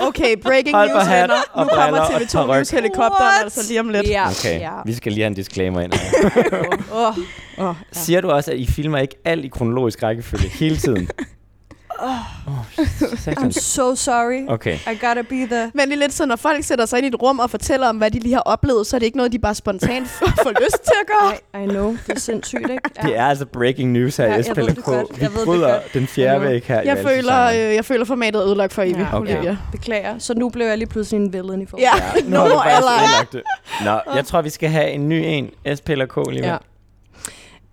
[0.00, 1.34] Okay, breaking Hold på news, venner.
[1.52, 2.56] og Nu kommer briller og TV2 paryk.
[2.56, 3.42] News helikopteren What?
[3.44, 4.08] altså lige om lidt.
[4.08, 4.28] ja.
[4.30, 4.70] Okay, Ja.
[4.84, 6.64] vi skal lige have en disclaimer ind her.
[6.92, 7.24] Oh, oh,
[7.58, 7.72] ja.
[7.92, 11.08] Siger du også, at I filmer ikke alt i kronologisk rækkefølge hele tiden?
[12.02, 12.82] oh,
[13.26, 14.44] I'm so sorry.
[14.48, 14.74] Okay.
[14.74, 15.70] I gotta be the...
[15.74, 17.88] Men det er lidt så, når folk sætter sig ind i et rum og fortæller
[17.88, 20.08] om, hvad de lige har oplevet, så er det ikke noget, de bare spontant
[20.42, 21.62] får lyst til at gøre.
[21.62, 22.90] I, I know, det er sindssygt, ikke?
[23.02, 25.20] Det er altså breaking news her Ja, i jeg ved det SPLK.
[25.20, 28.46] Vi det bryder den fjerde væg her i Jeg føler, øh, jeg føler formatet er
[28.46, 28.98] ødelagt for evigt.
[28.98, 29.34] Ja, Okay.
[29.36, 29.56] Olivia.
[29.72, 30.18] Beklager.
[30.18, 31.88] Så nu blev jeg lige pludselig en villain i forhold.
[32.16, 33.02] Ja, Nu har no du faktisk ally.
[33.04, 33.42] ødelagt det.
[33.84, 35.50] Nå, jeg tror, vi skal have en ny en.
[35.76, 36.56] SPLK lige Ja.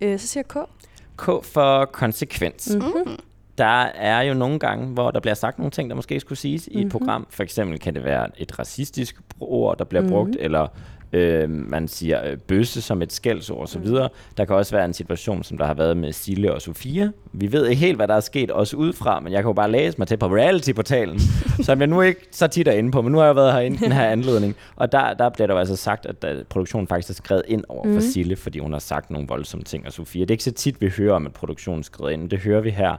[0.02, 0.08] ja.
[0.08, 0.70] Øh, så siger jeg K.
[1.18, 2.70] K for konsekvens.
[2.74, 3.18] Mm-hmm.
[3.58, 6.68] Der er jo nogle gange, hvor der bliver sagt nogle ting, der måske skulle siges
[6.68, 6.90] i et Mhm.
[6.90, 7.28] program.
[7.30, 10.10] For eksempel kan det være et racistisk ord, der bliver Mhm.
[10.10, 10.68] brugt, eller
[11.14, 13.80] øh, man siger øh, bøsse som et skældsord osv.
[13.82, 14.08] Mhm.
[14.38, 17.10] Der kan også være en situation, som der har været med Sille og Sofia.
[17.34, 19.72] Vi ved ikke helt, hvad der er sket også udefra, men jeg kan jo bare
[19.72, 21.20] læse mig til på reality-portalen,
[21.68, 23.78] som jeg nu ikke så tit er inde på, men nu har jeg været herinde
[23.78, 24.56] i den her anledning.
[24.76, 27.64] Og der, der bliver der jo altså sagt, at der, produktionen faktisk er skrevet ind
[27.70, 28.02] over for Mhm.
[28.02, 29.86] Sille, fordi hun har sagt nogle voldsomme ting.
[29.86, 32.30] Og Sofia, det er ikke så tit, vi hører om, at produktionen er skrevet ind.
[32.30, 32.96] Det hører vi her.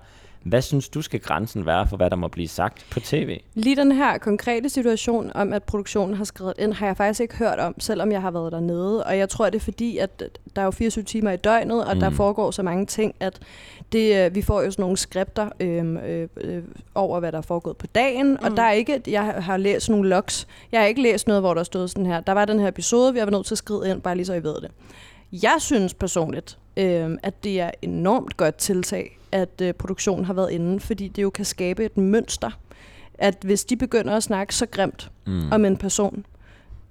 [0.49, 3.41] Hvad synes du skal grænsen være for, hvad der må blive sagt på tv?
[3.55, 7.37] Lige den her konkrete situation om, at produktionen har skrevet ind, har jeg faktisk ikke
[7.37, 9.05] hørt om, selvom jeg har været dernede.
[9.05, 10.23] Og jeg tror, det er fordi, at
[10.57, 12.01] der er jo 24 timer i døgnet, og mm.
[12.01, 13.39] der foregår så mange ting, at
[13.93, 16.63] det, øh, vi får jo sådan nogle skrifter øh, øh, øh,
[16.95, 18.31] over, hvad der er foregået på dagen.
[18.31, 18.39] Mm.
[18.43, 20.47] Og der er ikke, jeg har læst nogle logs.
[20.73, 22.21] Jeg har ikke læst noget, hvor der stod sådan her.
[22.21, 24.27] Der var den her episode, vi har været nødt til at skrive ind, bare lige
[24.27, 24.71] så I ved det.
[25.33, 30.51] Jeg synes personligt, øh, at det er enormt godt tiltag, at øh, produktionen har været
[30.51, 32.51] inde, fordi det jo kan skabe et mønster.
[33.19, 35.53] At hvis de begynder at snakke så grimt Mm.
[35.53, 36.25] om en person,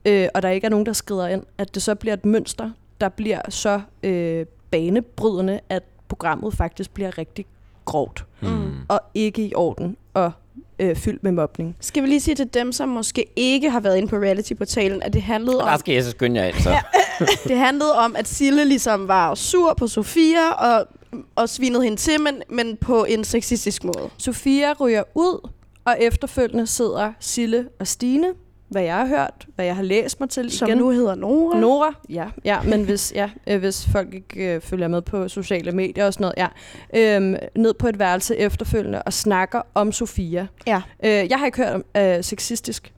[0.05, 2.69] øh, og der ikke er nogen, der skrider ind, at det så bliver et mønster,
[3.01, 7.45] der bliver så øh, banebrydende, at programmet faktisk bliver rigtig
[7.86, 8.73] grovt, Mm.
[8.88, 10.31] og ikke i orden, og
[10.79, 11.75] øh, fyldt med mobning.
[11.79, 15.13] Skal vi lige sige til dem, som måske ikke har været inde på reality-portalen, at
[15.13, 16.75] det handlede Og der om, skal jeg så skynde jer ind, så.
[17.49, 20.88] det handlede om, at Sille ligesom var sur på Sofia og,
[21.36, 24.10] og svinede hende til, men, men på en sexistisk måde.
[24.17, 25.49] Sofia ryger ud,
[25.86, 28.34] og efterfølgende sidder Sille og Stine,
[28.69, 30.78] hvad jeg har hørt, hvad jeg har læst mig til Som igen.
[30.78, 31.60] nu hedder Nora.
[31.60, 35.71] Nora, ja, ja men hvis, ja, øh, hvis folk ikke øh, følger med på sociale
[35.71, 36.51] medier og sådan noget,
[36.93, 40.47] ja, øhm, ned på et værelse efterfølgende og snakker om Sofia.
[40.67, 40.82] Ja.
[41.06, 42.93] Øh, jeg har ikke hørt om øh, sexistisk.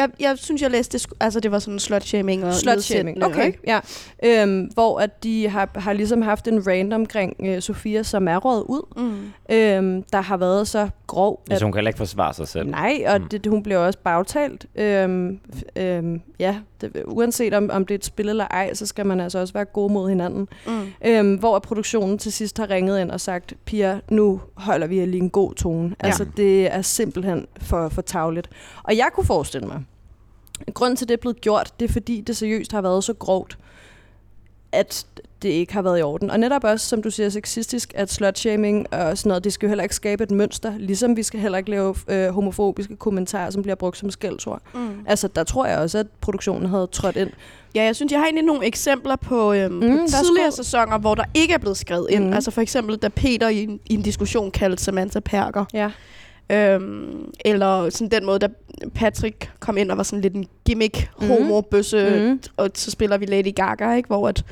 [0.00, 3.24] Jeg, jeg synes, jeg læste altså det var sådan slut-shaming og Slutshaming.
[3.24, 3.58] Okay, ikke?
[3.66, 3.80] ja.
[4.24, 8.36] Øhm, hvor at de har, har ligesom haft en rant omkring øh, Sofia, som er
[8.36, 9.54] røget ud, Mm.
[9.56, 12.68] øhm, der har været så grov, Så hun kan heller ikke forsvare sig selv.
[12.70, 13.28] Nej, og Mm.
[13.28, 14.66] det, hun bliver også bagtalt.
[14.74, 15.38] Øhm,
[15.76, 19.20] øhm, ja, det, uanset om, om det er et spil eller ej, så skal man
[19.20, 20.48] altså også være gode mod hinanden.
[20.66, 20.72] Mm.
[21.06, 25.22] Øhm, hvor produktionen til sidst har ringet ind og sagt, Pia, nu holder vi lige
[25.22, 25.94] en god tone.
[26.02, 26.06] Ja.
[26.06, 28.50] Altså, det er simpelthen for, for tavligt.
[28.82, 29.82] Og jeg kunne forestille mig,
[30.74, 33.58] grunden til, det er blevet gjort, det er fordi, det seriøst har været så grovt,
[34.72, 35.06] at
[35.42, 36.30] det ikke har været i orden.
[36.30, 39.68] Og netop også, som du siger, sexistisk, at slutshaming og sådan noget, det skal jo
[39.68, 43.62] heller ikke skabe et mønster, ligesom vi skal heller ikke lave øh, homofobiske kommentarer, som
[43.62, 44.62] bliver brugt som skældsord.
[44.74, 45.04] Mm.
[45.06, 47.30] Altså, der tror jeg også, at produktionen havde trådt ind.
[47.74, 49.86] Ja, jeg synes, jeg har egentlig nogle eksempler på, øhm, mm, på
[50.24, 52.26] tidligere sæsoner, hvor der ikke er blevet skrevet ind.
[52.26, 52.32] Mm.
[52.32, 55.64] Altså for eksempel, da Peter i en, i en diskussion kaldte Samantha Perker.
[55.74, 55.90] Ja.
[56.50, 58.48] Øhm, eller sådan den måde, da
[58.94, 61.28] Patrick kom ind og var sådan lidt en gimmick, Mhm.
[61.28, 62.40] homo-bøsse, Mhm.
[62.56, 64.06] og så spiller vi Lady Gaga, ikke?
[64.06, 64.44] hvor at,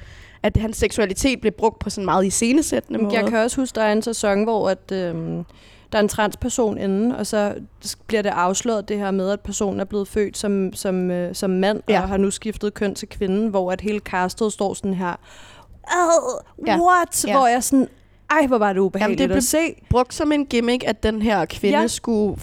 [0.42, 3.14] at hans seksualitet blev brugt på sådan meget iscenesættende måde.
[3.14, 5.44] Jeg kan også huske, der er en sæson, hvor at, øhm,
[5.92, 7.54] der er en transperson inde, og så
[8.06, 11.50] bliver det afsløret det her med, at personen er blevet født som, som, øh, som
[11.50, 12.00] mand, ja.
[12.02, 15.14] Og har nu skiftet køn til kvinden, hvor at hele castet står sådan her,
[15.90, 17.24] Ad, what?
[17.26, 17.37] Ja.
[17.38, 17.88] Hvor jeg sådan,
[18.30, 19.74] ej, hvor var det ubehageligt Jamen, det at se.
[19.90, 21.86] brugt som en gimmick, at den her kvinde Ja.
[21.86, 22.40] skulle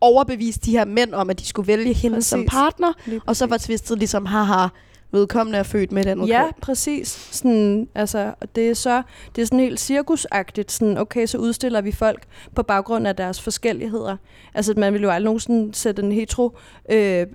[0.00, 2.28] overbevise de her mænd om, at de skulle vælge hende Præcis.
[2.30, 2.92] som partner.
[3.26, 4.66] Og så var twistet ligesom, haha,
[5.12, 7.28] vedkommende er født med den Ja, præcis.
[7.32, 9.02] Sådan, altså, det er så
[9.36, 10.72] det er sådan helt cirkusagtigt.
[10.72, 12.22] Sådan, okay, så udstiller vi folk
[12.54, 14.16] på baggrund af deres forskelligheder.
[14.54, 16.56] Altså, man vil jo aldrig nogensinde sætte en hetero
[16.90, 17.26] øh,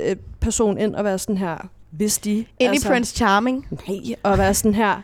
[0.00, 2.30] øh, person ind og være sådan her, hvis de...
[2.32, 3.66] Ind altså, i Prince Charming.
[3.88, 5.02] Nej, og være sådan her,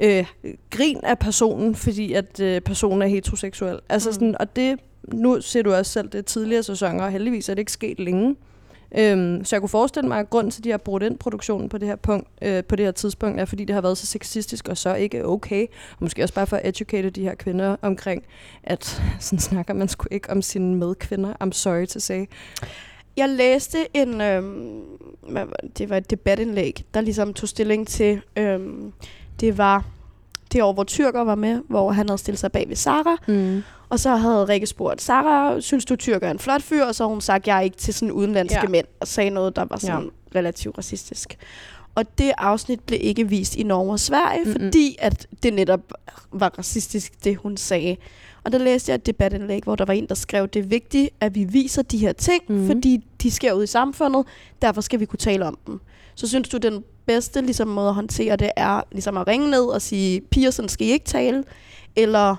[0.00, 0.26] øh,
[0.70, 3.78] grin af personen, fordi at øh, personen er heteroseksuel.
[3.88, 4.12] Altså Mm.
[4.14, 4.78] sådan, og det,
[5.12, 8.36] nu ser du også selv det tidligere sæsoner, og heldigvis er det ikke sket længe.
[8.98, 11.68] Øhm, så jeg kunne forestille mig, at grunden til, at de har brugt ind produktionen
[11.68, 14.06] på det her punkt, øh, på det her tidspunkt, er, fordi det har været så
[14.06, 15.62] sexistisk og så ikke okay.
[15.90, 18.22] Og måske også bare for at educate de her kvinder omkring,
[18.62, 21.34] at sådan snakker man sgu ikke om sine medkvinder.
[21.44, 22.24] I'm sorry to say.
[23.16, 24.80] Jeg læste en, øhm,
[25.78, 28.92] det var et debatindlæg, der ligesom tog stilling til, øhm,
[29.40, 29.84] det var
[30.52, 33.62] det år, hvor Tyrker var med, hvor han havde stillet sig bag ved Sara, Mm.
[33.88, 36.84] og så havde Rikke spurgt, Sara, synes du Tyrker er en flot fyr?
[36.84, 38.68] Og så hun sagt, jeg er ikke til sådan udenlandske Ja.
[38.68, 40.38] mænd, og sagde noget, der var sådan ja.
[40.38, 41.36] relativt racistisk.
[41.94, 44.60] Og det afsnit blev ikke vist i Norge og Sverige, mm-hmm.
[44.62, 45.80] fordi at det netop
[46.32, 47.96] var racistisk, det hun sagde.
[48.44, 51.10] Og der læste jeg et debatindlæg, hvor der var en, der skrev, det er vigtigt,
[51.20, 52.66] at vi viser de her ting, mm.
[52.66, 54.24] fordi de sker ud i samfundet,
[54.62, 55.80] derfor skal vi kunne tale om dem.
[56.18, 59.64] Så synes du, den bedste ligesom, måde at håndtere det er ligesom at ringe ned
[59.64, 61.44] og sige, piger, sådan skal I ikke tale?
[61.96, 62.36] Eller,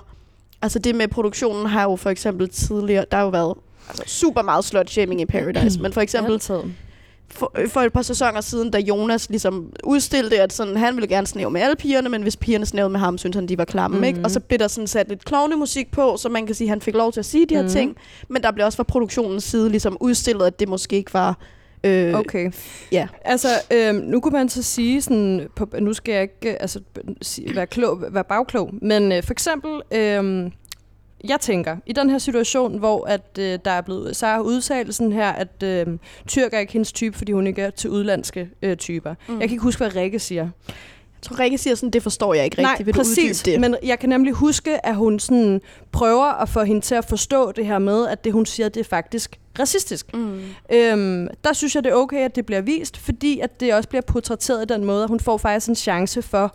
[0.62, 3.54] altså det med produktionen har jo for eksempel tidligere, der har jo været
[3.88, 6.40] altså, super meget slut-shaming i Paradise, men for eksempel
[7.28, 11.26] for, for et par sæsoner siden, da Jonas ligesom udstillede, at sådan, han ville gerne
[11.26, 13.96] snæve med alle pigerne, men hvis pigerne snævede med ham, syntes han, de var klamme.
[13.96, 14.04] Mm.
[14.04, 14.20] Ikke?
[14.24, 16.80] Og så blev der sådan sat lidt klovnemusik på, så man kan sige, at han
[16.80, 17.70] fik lov til at sige de her Mhm.
[17.70, 17.96] ting.
[18.28, 21.38] Men der blev også fra produktionens side ligesom udstillet, at det måske ikke var...
[21.84, 22.52] Øh, Okay.
[22.92, 23.08] Ja.
[23.24, 26.80] Altså, øhm, nu kunne man så sige sådan, på, nu skal jeg ikke øh, altså,
[27.22, 30.52] sige, være, klog, være bagklog, men øh, for eksempel, øhm,
[31.28, 35.28] jeg tænker, i den her situation, hvor at, øh, der er blevet udtalt sådan her,
[35.28, 35.86] at øh,
[36.26, 39.14] tyrk er ikke hendes type, fordi hun ikke er til udlandske øh, typer.
[39.28, 39.40] Mm.
[39.40, 40.50] Jeg kan ikke huske, hvad Rikke siger.
[41.22, 42.78] Jeg tror, Rikke siger sådan, det forstår jeg ikke rigtigt.
[42.78, 43.42] Nej, Vil du præcis.
[43.42, 43.60] det?
[43.60, 45.60] Men jeg kan nemlig huske, at hun sådan
[45.92, 48.80] prøver at få hende til at forstå det her med, at det, hun siger, det
[48.80, 50.14] er faktisk racistisk.
[50.14, 50.40] Mm.
[50.72, 53.88] Øhm, der synes jeg, det er okay, at det bliver vist, fordi at det også
[53.88, 56.54] bliver portrætteret i den måde, at hun får faktisk en chance for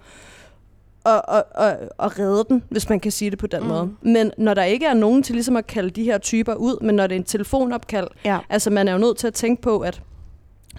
[1.06, 3.68] at, at, at, at redde den, hvis man kan sige det på den mm.
[3.68, 3.92] måde.
[4.02, 6.96] Men når der ikke er nogen til ligesom at kalde de her typer ud, men
[6.96, 8.38] når det er en telefonopkald, Ja.
[8.50, 10.02] altså man er jo nødt til at tænke på, at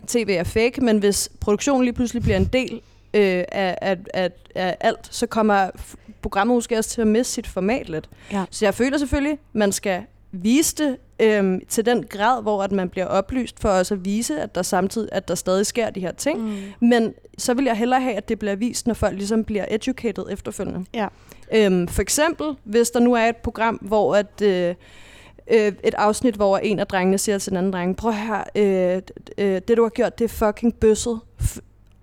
[0.06, 2.80] tv er fake, men hvis produktionen lige pludselig bliver en del
[3.16, 5.70] øh, af, af, af, af alt, så kommer
[6.22, 8.08] programmet måske også til at miste sit format lidt.
[8.32, 8.44] Ja.
[8.50, 10.02] Så jeg føler selvfølgelig, man skal
[10.32, 14.40] vise det øhm, til den grad, hvor at man bliver oplyst for også at vise,
[14.40, 16.40] at der samtidig at der stadig sker de her ting.
[16.40, 16.56] Mm.
[16.88, 20.24] Men så vil jeg hellere have, at det bliver vist, når folk ligesom bliver educated
[20.30, 20.84] efterfølgende.
[20.94, 21.06] Ja.
[21.52, 24.74] Øhm, for eksempel, hvis der nu er et program, hvor at, øh,
[25.50, 29.02] øh, et afsnit, hvor en af drengene siger til den anden dreng, prøv her, øh,
[29.38, 31.20] øh, det du har gjort, det er fucking bøsset.
[31.42, 31.58] F-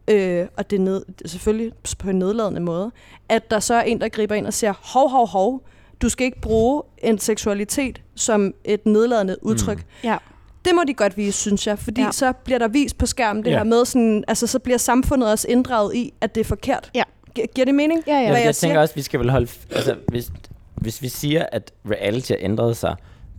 [0.08, 2.92] øh, og det er ned, selvfølgelig på en nedladende måde.
[3.30, 5.64] At der så er en, der griber ind og siger, hov, hov, hov,
[6.02, 9.78] du skal ikke bruge en seksualitet som et nedladende udtryk.
[9.78, 9.84] Mm.
[10.10, 10.18] Ja.
[10.66, 12.12] Det må de godt vise, synes jeg, fordi Ja.
[12.12, 13.58] så bliver der vist på skærmen det Ja.
[13.58, 16.92] her med sådan, altså så bliver samfundet også inddraget i, at det er forkert.
[16.96, 17.04] Ja.
[17.36, 18.04] Gi- giver det mening?
[18.08, 18.20] Ja, ja.
[18.20, 18.70] Jeg, Hvad jeg, jeg siger?
[18.70, 19.48] tænker også, vi skal vel holde...
[19.72, 20.32] Altså, hvis,
[20.76, 22.96] hvis vi siger, at reality har ændret sig,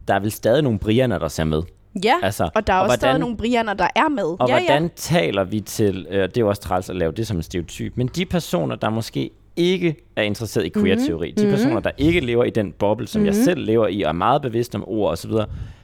[0.08, 1.62] der er vel stadig nogle Brianner, der ser med.
[2.04, 2.14] Ja.
[2.22, 4.24] Altså, Og der er også hvordan, stadig nogle Brianner, der er med.
[4.24, 4.60] Og Ja, ja.
[4.60, 6.06] hvordan taler vi til...
[6.10, 7.92] Øh, det er jo også træls at lave det som en stereotyp.
[7.96, 11.44] Men de personer, der måske ikke er interesseret i queer-teori, Mhm.
[11.44, 14.12] de personer, der ikke lever i den boble, som jeg selv lever i, og er
[14.12, 15.30] meget bevidst om ord osv.,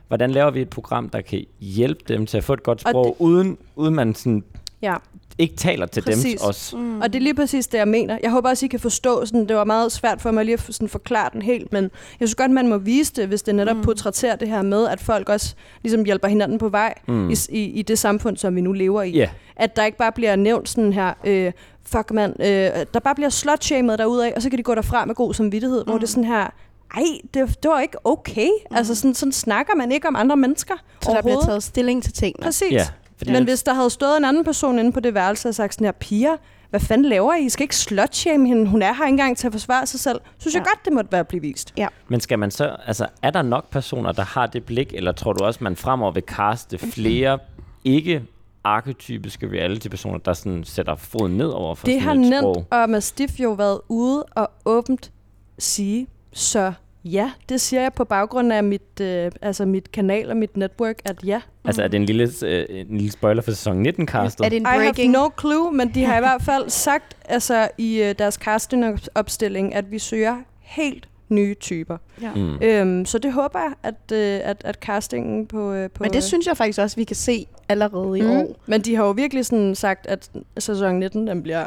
[0.08, 2.90] hvordan laver vi et program, der kan hjælpe dem til at få et godt Og
[2.90, 4.44] sprog, det- uden, uden man sådan
[4.82, 4.96] ja.
[5.38, 6.40] ikke taler til Præcis.
[6.40, 6.76] dem også?
[6.76, 7.00] Mm.
[7.00, 8.18] Og det er lige præcis det, jeg mener.
[8.22, 10.60] Jeg håber også, I kan forstå, sådan, det var meget svært for mig lige at
[10.60, 11.82] sådan, forklare den helt, men
[12.20, 13.82] jeg synes godt, man må vise det, hvis det netop mm.
[13.82, 17.30] portrætterer det her med, at folk også ligesom hjælper hinanden på vej mm.
[17.30, 19.10] i, i, i det samfund, som vi nu lever i.
[19.10, 19.30] Ja.
[19.56, 21.52] At der ikke bare bliver nævnt sådan her, øh,
[21.84, 22.46] fuck mand, øh,
[22.94, 25.90] der bare bliver slutshamed derudad, og så kan de gå derfra med god samvittighed, mm.
[25.90, 26.50] hvor det er sådan her,
[26.96, 27.02] ej,
[27.34, 28.48] det, det var ikke okay.
[28.70, 28.76] Mm.
[28.76, 32.12] Altså sådan, sådan snakker man ikke om andre mennesker Så der bliver taget stilling til
[32.12, 32.44] tingene.
[32.44, 32.72] Præcis.
[32.72, 32.86] Ja,
[33.20, 35.74] fordi Men hvis der havde stået en anden person inde på det værelse og sagt
[35.74, 36.36] sådan her, piger,
[36.70, 37.44] hvad fanden laver I?
[37.44, 38.66] I skal ikke slutshame hende.
[38.66, 40.20] Hun er her ikke engang til at forsvare sig selv.
[40.38, 40.58] Synes ja.
[40.58, 41.72] jeg godt, det måtte være blive vist.
[41.76, 41.88] Ja.
[42.08, 45.32] Men skal man så, altså, er der nok personer, der har det blik, eller tror
[45.32, 47.38] du også, man fremover vil kaste flere
[47.84, 48.22] ikke
[48.64, 52.66] arketypiske reality-personer, der sådan sætter foden ned over for Det har Nemt sprog?
[52.70, 55.12] og Mastiff jo været ude og åbent
[55.58, 56.06] sige.
[56.32, 56.72] Så
[57.04, 60.96] ja, det siger jeg på baggrund af mit, øh, altså mit kanal og mit network,
[61.04, 61.40] at ja.
[61.64, 64.44] Altså er det en lille, øh, en lille spoiler for sæson 19 castet?
[64.44, 65.12] Er det en I have breaking?
[65.12, 69.90] no clue, men de har i hvert fald sagt altså, i øh, deres casting-opstilling, at
[69.90, 71.96] vi søger helt nye typer.
[72.22, 72.34] Ja.
[72.34, 72.58] Mm.
[72.62, 75.72] Øhm, så det håber jeg, at, øh, at, at castingen på...
[75.72, 78.30] Øh, på Men det synes jeg faktisk også, vi kan se allerede i mm.
[78.30, 78.56] år.
[78.66, 81.66] Men de har jo virkelig sådan sagt, at sæson 19 den bliver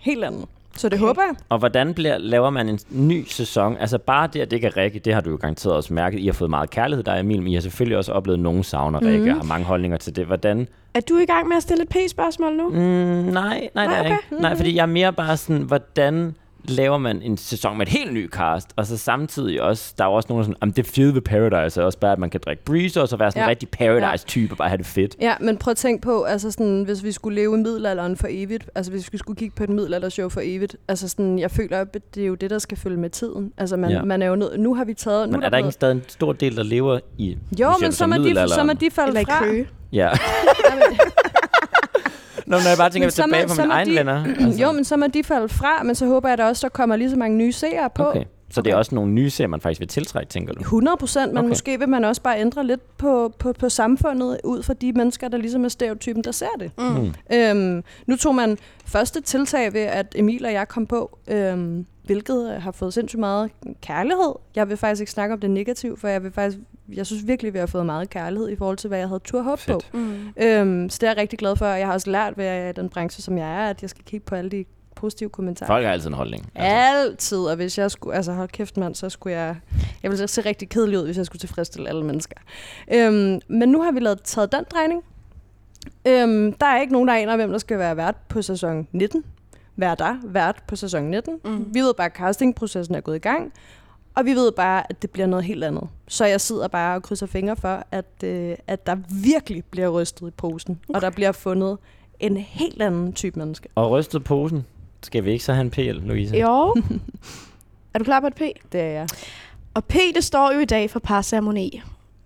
[0.00, 0.44] helt anden.
[0.76, 1.06] Så det Okay.
[1.06, 1.34] håber jeg.
[1.48, 3.76] Og hvordan bliver, laver man en ny sæson?
[3.80, 6.20] Altså bare det, at det ikke er Rikke, det har du jo garanteret også mærket.
[6.20, 8.62] I har fået meget kærlighed, der er Emil, men I har selvfølgelig også oplevet nogen
[8.64, 9.28] savner Rikke, Mhm.
[9.30, 10.26] og har mange holdninger til det.
[10.26, 10.68] Hvordan?
[10.94, 12.68] Er du i gang med at stille et P-spørgsmål nu?
[12.68, 14.10] Mm, nej, nej, nej, okay.
[14.10, 14.42] okay.
[14.42, 18.12] nej, fordi jeg er mere bare sådan, hvordan laver man en sæson med et helt
[18.12, 20.72] ny cast, og så samtidig også, der er jo også nogen, der er sådan, "Jamen,
[20.76, 23.30] det fede ved Paradise er også bare, at man kan drikke breezer, og så være
[23.30, 23.50] sådan en Ja.
[23.50, 25.16] rigtig Paradise-type, og bare have det fedt.
[25.20, 28.26] Ja, men prøv at tænke på, altså sådan, hvis vi skulle leve i middelalderen for
[28.30, 31.80] evigt, altså hvis vi skulle kigge på et middelaldershow for evigt, altså sådan, jeg føler,
[31.80, 33.52] at det er jo det, der skal følge med tiden.
[33.58, 34.02] Altså man, Ja.
[34.02, 35.28] man er jo nødt, nu har vi taget...
[35.28, 37.74] nu Men er der ikke en stadig en stor del, der lever i Jo, nu
[37.80, 39.44] men så må, de, så må de falde fra.
[39.44, 39.68] Køge?
[39.92, 40.10] Ja.
[42.50, 44.24] Nå, når jeg bare tænker så må- tilbage på mine egne de- venner.
[44.44, 44.60] Altså.
[44.62, 46.96] Jo, men så må de falde fra, men så håber jeg da også, der kommer
[46.96, 48.08] lige så mange nye seere på.
[48.08, 48.24] Okay.
[48.52, 50.60] Så det er også nogle nye serier, man faktisk vil tiltrække, tænker du?
[50.60, 51.44] 100 procent, men Okay.
[51.44, 51.48] okay.
[51.48, 55.28] måske vil man også bare ændre lidt på, på, på samfundet ud fra de mennesker,
[55.28, 56.70] der ligesom er stereotypen, der ser det.
[56.78, 57.12] Mm.
[57.36, 62.56] Øhm, nu tog man første tiltag ved, at Emil og jeg kom på, øhm, hvilket
[62.60, 63.50] har fået sindssygt meget
[63.82, 64.32] kærlighed.
[64.56, 66.58] Jeg vil faktisk ikke snakke om det negative, for jeg vil faktisk,
[66.92, 69.42] jeg synes virkelig, vi har fået meget kærlighed i forhold til, hvad jeg havde tur
[69.42, 69.80] håb på.
[69.92, 70.28] Mm.
[70.42, 72.72] Øhm, så det er jeg rigtig glad for, og jeg har også lært ved i
[72.72, 74.64] den branche, som jeg er, at jeg skal kigge på alle de
[74.94, 75.66] positive kommentarer.
[75.66, 76.50] Folk har altid en holdning.
[76.54, 76.76] Altså.
[76.76, 79.56] Altid, og hvis jeg skulle, altså hold kæft mand, så skulle jeg,
[80.02, 82.36] jeg ville se rigtig kedelig ud, hvis jeg skulle tilfredsstille alle mennesker.
[82.92, 85.02] Øhm, men nu har vi lavet, taget den drejning,
[86.06, 89.24] Øhm, der er ikke nogen, der aner, hvem der skal være vært på sæson 19.
[89.76, 91.38] Vær der vært på sæson 19.
[91.44, 91.74] Mm.
[91.74, 93.52] Vi ved bare, at castingprocessen er gået i gang.
[94.14, 95.88] Og vi ved bare, at det bliver noget helt andet.
[96.08, 100.28] Så jeg sidder bare og krydser fingre for, at, øh, at der virkelig bliver rystet
[100.28, 100.80] i posen.
[100.88, 100.96] Okay.
[100.96, 101.78] Og der bliver fundet
[102.20, 103.68] en helt anden type menneske.
[103.74, 104.66] Og rystet posen.
[105.02, 106.36] Skal vi ikke så have en PL, Louise?
[106.36, 106.76] Jo.
[107.94, 108.40] er du klar på et P?
[108.72, 109.08] Det er jeg.
[109.74, 111.82] Og P, det står jo i dag for parceremoni.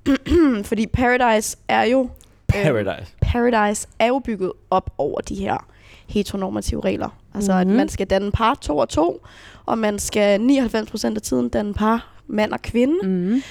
[0.64, 2.00] Fordi Paradise er jo...
[2.00, 3.12] øhm, Paradise.
[3.22, 5.66] Paradise er jo bygget op over de her
[6.06, 7.08] heteronormative regler.
[7.34, 7.66] Altså, mm-hmm.
[7.66, 7.70] Mhm.
[7.70, 9.26] at man skal danne par to og to,
[9.66, 13.08] og man skal 99% af tiden danne par mand og kvinde.
[13.08, 13.42] Mm.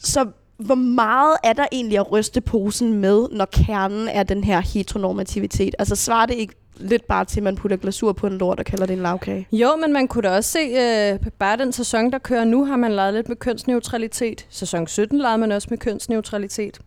[0.00, 4.60] Så hvor meget er der egentlig at ryste posen med, når kernen er den her
[4.60, 5.74] heteronormativitet?
[5.78, 8.64] Altså svarer det ikke lidt bare til, at man putter glasur på en lort og
[8.64, 9.46] kalder det en lavkage?
[9.52, 12.76] Jo, men man kunne da også se, øh, bare den sæson, der kører nu, har
[12.76, 14.46] man leget lidt med kønsneutralitet.
[14.50, 16.78] Sæson 17 legede man også med kønsneutralitet.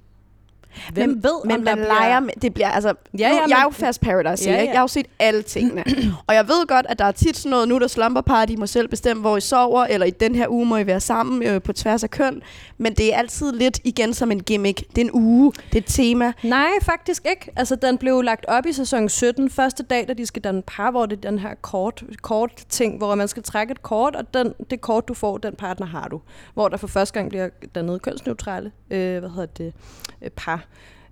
[0.93, 1.87] Hvem men, ved, men om der man bliver...
[1.99, 4.55] leger med, det bliver altså, ja, Ja, nu, jeg er jo men- fast Paradise, Ja,
[4.55, 4.69] ja, ja.
[4.69, 5.83] jeg har jo set alle tingene.
[6.27, 8.51] og jeg ved godt, at der er tit sådan noget, nu er der slumber party,
[8.53, 10.99] I må selv bestemme, hvor I sover, eller i den her uge må I være
[10.99, 12.41] sammen øh, på tværs af køn.
[12.77, 14.79] Men det er altid lidt igen som en gimmick.
[14.95, 16.31] Det er en uge, det er et tema.
[16.43, 17.51] Nej, faktisk ikke.
[17.55, 20.91] Altså, den blev lagt op i sæson 17, første dag, da de skal danne par,
[20.91, 24.33] hvor det er den her kort, kort ting, hvor man skal trække et kort, og
[24.33, 26.21] den, det kort, du får, den partner har du.
[26.53, 29.73] Hvor der for første gang bliver dannet kønsneutrale øh, hvad hedder det,
[30.21, 30.60] øh, par.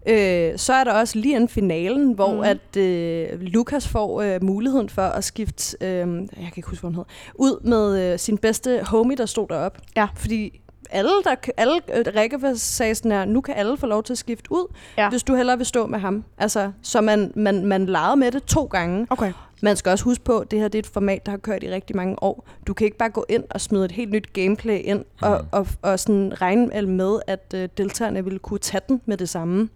[0.09, 2.39] Øh, så er der også lige en finalen, hvor mm.
[2.39, 6.91] at øh, Lukas får øh, muligheden for at skifte, øh, jeg kan ikke huske, hvad
[6.91, 9.77] hun hed, ud med øh, sin bedste homie, der stod derop.
[9.95, 10.07] Ja.
[10.15, 14.13] Fordi alle, der, alle øh, Rikke sagde sådan her, nu kan alle få lov til
[14.13, 15.09] at skifte ud, Ja.
[15.09, 16.23] hvis du hellere vil stå med ham.
[16.37, 19.07] Altså, så man, man, man legede med det to gange.
[19.09, 19.33] Okay.
[19.61, 21.63] Man skal også huske på, at det her det er et format, der har kørt
[21.63, 22.47] i rigtig mange år.
[22.67, 25.67] Du kan ikke bare gå ind og smide et helt nyt gameplay ind, og, og,
[25.81, 29.69] og sådan regne med, at øh, deltagerne ville kunne tage den med det samme.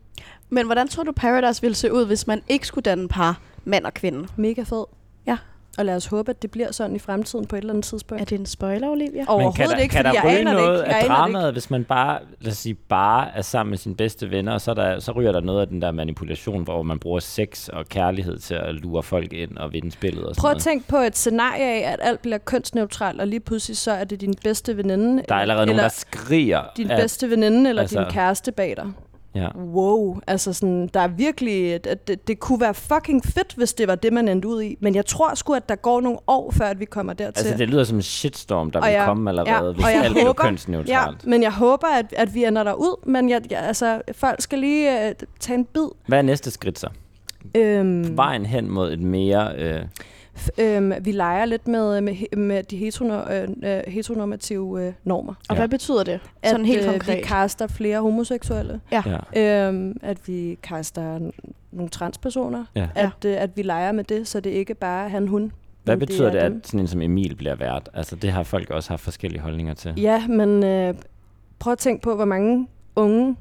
[0.50, 3.86] Men hvordan tror du, Paradise ville se ud, hvis man ikke skulle danne par mand
[3.86, 4.28] og kvinde?
[4.36, 4.86] Mega fed.
[5.78, 8.22] Og lad os håbe, at det bliver sådan i fremtiden på et eller andet tidspunkt.
[8.22, 9.12] Er det en spoiler, Olivia?
[9.12, 10.96] Men Overhovedet kan der, ikke, kan fordi der jeg aner noget det ikke.
[10.96, 14.54] Af dramaet, hvis man bare, lad os sige, bare er sammen med sine bedste venner,
[14.54, 17.20] og så, er der, så ryger der noget af den der manipulation, hvor man bruger
[17.20, 20.62] sex og kærlighed til at lure folk ind og vinde spillet og sådan Prøv at
[20.62, 24.22] tænke på et scenarie af, at alt bliver kønsneutralt, og lige pludselig så er det
[24.22, 25.24] din bedste veninde.
[25.30, 26.62] Der er allerede nogen, eller der skriger.
[26.78, 28.86] din at- bedste veninde eller altså- din kæreste bag dig.
[29.36, 29.48] Ja.
[29.58, 33.96] Wow, altså sådan, der er virkelig, det, det, kunne være fucking fedt, hvis det var
[33.96, 34.78] det, man endte ud i.
[34.82, 37.40] Men jeg tror sgu, at der går nogle år, før at vi kommer dertil.
[37.46, 39.92] Altså, det lyder som en shitstorm, der Og vil jeg- komme allerede, ja, hvis og
[39.92, 40.90] jeg alt håber- kønsneutralt.
[40.90, 43.06] Ja, men jeg håber, at, at vi ender der ud.
[43.10, 45.88] Men jeg, jeg, altså, folk skal lige uh, tage en bid.
[46.08, 46.88] Hvad er næste skridt så?
[47.56, 49.52] Øhm, Vejen hen mod et mere...
[49.58, 49.82] Øh,
[50.58, 55.34] øhm, vi leger lidt med, med, med de heteronor, øh, øh, heteronormative øh, normer.
[55.50, 55.60] Og Ja.
[55.60, 56.20] hvad betyder det?
[56.46, 57.18] Sådan helt øh, konkret.
[57.18, 58.80] vi kaster flere homoseksuelle.
[58.92, 59.68] ja.
[59.68, 61.20] Øhm, at vi kaster
[61.72, 62.66] nogle transpersoner.
[62.76, 62.88] Ja.
[62.96, 65.52] At, øh, at vi leger med det, så det ikke bare er han, hun.
[65.84, 66.64] Hvad betyder det, at dem.
[66.64, 67.90] sådan en som Emil bliver vært?
[67.94, 69.94] Altså, det har folk også haft forskellige holdninger til.
[69.98, 70.94] Ja, men øh,
[71.60, 73.36] prøv at tænke på, hvor mange unge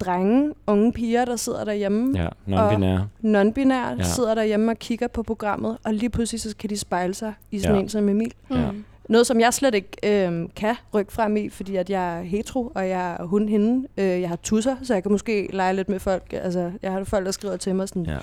[0.00, 3.00] drenge, unge piger, der sidder derhjemme, Ja, non-binære.
[3.24, 4.02] non-binære, Ja.
[4.02, 7.58] sidder derhjemme og kigger på programmet, og lige pludselig så kan de spejle sig i
[7.58, 7.82] sådan Ja.
[7.82, 8.32] en som Emil.
[8.50, 8.70] Ja.
[9.08, 12.72] Noget, som jeg slet ikke øh, kan rykke frem i, fordi at jeg er hetero,
[12.74, 13.88] og jeg er hun hende.
[13.96, 16.22] Øh, jeg har tusser, så jeg kan måske lege lidt med folk.
[16.32, 18.12] Altså, jeg har folk, der skriver til mig sådan, Ja.
[18.12, 18.18] ja.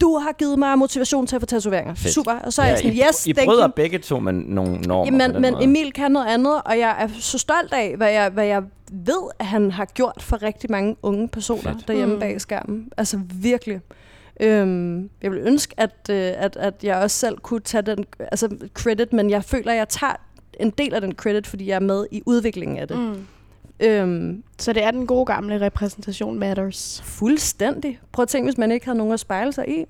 [0.00, 1.94] du har givet mig motivation til at få tatoveringer.
[1.94, 2.14] Fedt.
[2.14, 2.32] Super.
[2.32, 3.72] Og så er jeg sådan, I, yes, I thank bryder you.
[3.76, 5.64] begge to med nogle normer Jamen, men måde.
[5.64, 8.62] Emil kan noget andet, og jeg er så stolt af, hvad jeg, hvad jeg
[8.92, 11.72] ved, at han har gjort for rigtig mange unge personer.
[11.72, 11.88] Fedt.
[11.88, 12.20] derhjemme Mm.
[12.20, 12.88] bag skærmen.
[12.96, 13.80] Altså virkelig.
[14.40, 18.56] Øhm, jeg vil ønske, at, øh, at, at jeg også selv kunne tage den altså
[18.74, 20.12] credit, men jeg føler, at jeg tager
[20.60, 22.98] en del af den credit, fordi jeg er med i udviklingen af det.
[22.98, 23.26] Mm.
[23.80, 27.02] Øhm, Så det er den gode gamle repræsentation matters.
[27.04, 28.00] fuldstændig.
[28.12, 29.84] Prøv at tænke, hvis man ikke havde nogen at spejle sig i.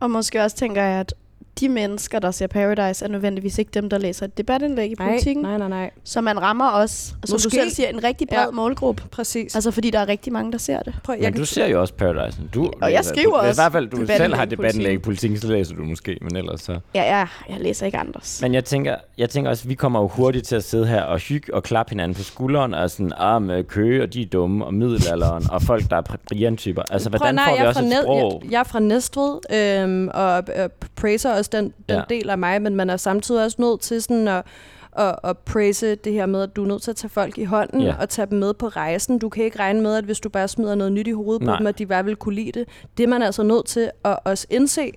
[0.00, 1.14] Og måske også tænker jeg, at
[1.60, 5.08] de mennesker, der ser Paradise, er nødvendigvis ikke dem, der læser et debatindlæg i Nej,
[5.08, 5.42] politikken.
[5.44, 5.90] nej, nej, nej.
[6.04, 7.50] Så man rammer også, som du Måske.
[7.50, 8.50] selv siger, en rigtig bred Ja.
[8.50, 9.02] målgruppe.
[9.10, 9.54] Præcis.
[9.54, 10.94] Altså fordi der er rigtig mange, der ser det.
[11.04, 12.38] Prøv, Men du ser jo også Paradise.
[12.54, 14.92] Du, Og jeg skriver du, I også hvert fald, du debatindlæg selv har i debattenlæg
[14.92, 15.02] i Politiken.
[15.04, 16.78] politikken, så læser du måske, men ellers så...
[16.94, 18.38] Ja, ja, jeg læser ikke andres.
[18.42, 21.02] Men jeg tænker, jeg tænker også, at vi kommer jo hurtigt til at sidde her
[21.02, 24.26] og hygge og klappe hinanden på skulderen, og sådan, ah, med køge, og de er
[24.26, 26.82] dumme, og middelalderen, og folk, der er br- Brian-typer.
[26.90, 28.40] Altså, hvordan nej, får vi jeg også fra et sprog?
[28.44, 32.02] Jeg, jeg er fra Næstved, øhm, og øh, praiser også den, den Ja.
[32.08, 34.42] del af mig, men man er samtidig også nødt til sådan at,
[34.98, 37.44] at, at praise det her med, at du er nødt til at tage folk i
[37.44, 37.94] hånden Ja.
[38.00, 39.18] og tage dem med på rejsen.
[39.18, 41.46] Du kan ikke regne med, at hvis du bare smider noget nyt i hovedet på
[41.46, 41.58] Nej.
[41.58, 42.68] dem, at de bare vil kunne lide det.
[42.98, 44.90] Det er man altså nødt til at også indse.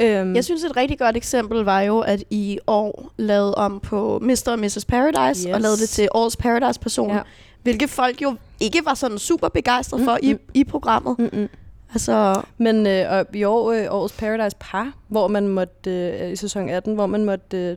[0.00, 4.18] Øhm, Jeg synes, et rigtig godt eksempel var jo, at I år lavede om på
[4.22, 4.48] Mr.
[4.48, 4.84] og Mrs.
[4.84, 5.54] Paradise, yes.
[5.54, 7.10] Og lavede det til årets Paradise-person.
[7.10, 7.20] Ja.
[7.62, 10.50] Hvilket folk jo ikke var sådan super begejstrede for i, Mm-mm.
[10.54, 11.18] i programmet.
[11.18, 11.48] Mm-mm.
[11.94, 16.36] Altså, Men øh, og i år, øh, årets Paradise Par, hvor man måtte, øh, i
[16.36, 17.76] sæson 18, hvor man måtte øh,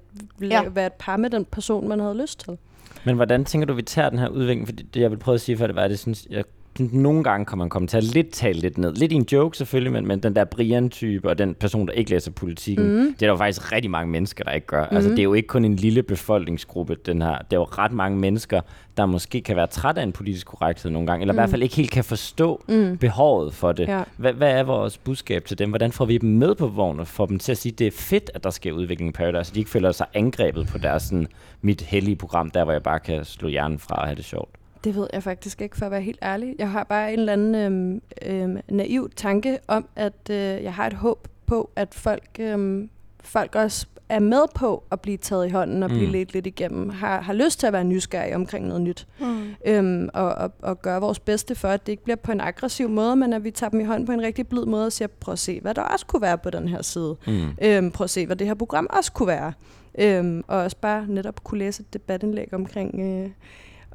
[0.52, 0.62] Ja.
[0.70, 2.58] være et par med den person, man havde lyst til.
[3.06, 4.68] Men hvordan tænker du, vi tager den her udvikling?
[4.68, 6.44] Fordi det, jeg vil prøve at sige før, det var, at det synes, jeg,
[6.80, 8.94] nogle gange kan man komme til at lidt tale lidt ned.
[8.94, 12.12] Lidt i en joke selvfølgelig, men, men den der Brian-type og den person, der ikke
[12.12, 13.02] læser politikken, mm.
[13.02, 14.86] det er der jo faktisk rigtig mange mennesker, der ikke gør.
[14.92, 14.96] Mm.
[14.96, 17.38] Altså, det er jo ikke kun en lille befolkningsgruppe, den her.
[17.38, 18.62] Det er jo ret mange mennesker,
[18.98, 21.38] der måske kan være træt af en politisk korrekthed nogle gange, eller mm.
[21.38, 22.98] i hvert fald ikke helt kan forstå mm.
[22.98, 23.88] behovet for det.
[23.88, 24.04] Ja.
[24.18, 25.70] Hvad, hvad er vores budskab til dem?
[25.70, 27.88] Hvordan får vi dem med på vognen og får dem til at sige, at det
[27.88, 30.78] er fedt, at der sker udvikling i Paradise, så de ikke føler sig angrebet på
[30.78, 31.28] deres sådan,
[31.62, 34.57] mit hellige program, der hvor jeg bare kan slå hjernen fra og have det sjovt?
[34.88, 36.56] Det ved jeg faktisk ikke, for at være helt ærlig.
[36.60, 40.88] Jeg har bare en eller anden øhm, øhm, naiv tanke om, at øh, jeg har
[40.88, 42.90] et håb på, at folk, øhm,
[43.24, 46.12] folk også er med på at blive taget i hånden og blive Mm.
[46.12, 46.90] lidt lidt igennem.
[46.90, 49.08] Har, har lyst til at være nysgerrig omkring noget nyt.
[49.20, 49.44] hmm.
[49.66, 52.90] Øhm, og, og, og gøre vores bedste for, at det ikke bliver på en aggressiv
[52.90, 55.08] måde, men at vi tager dem i hånden på en rigtig blid måde og siger,
[55.08, 57.16] prøv at se, hvad der også kunne være på den her side.
[57.28, 57.48] Mm.
[57.62, 59.54] Øhm, prøv at se, hvad det her program også kunne være.
[60.00, 63.30] Øhm, og også bare netop kunne læse et debatindlæg omkring, øh,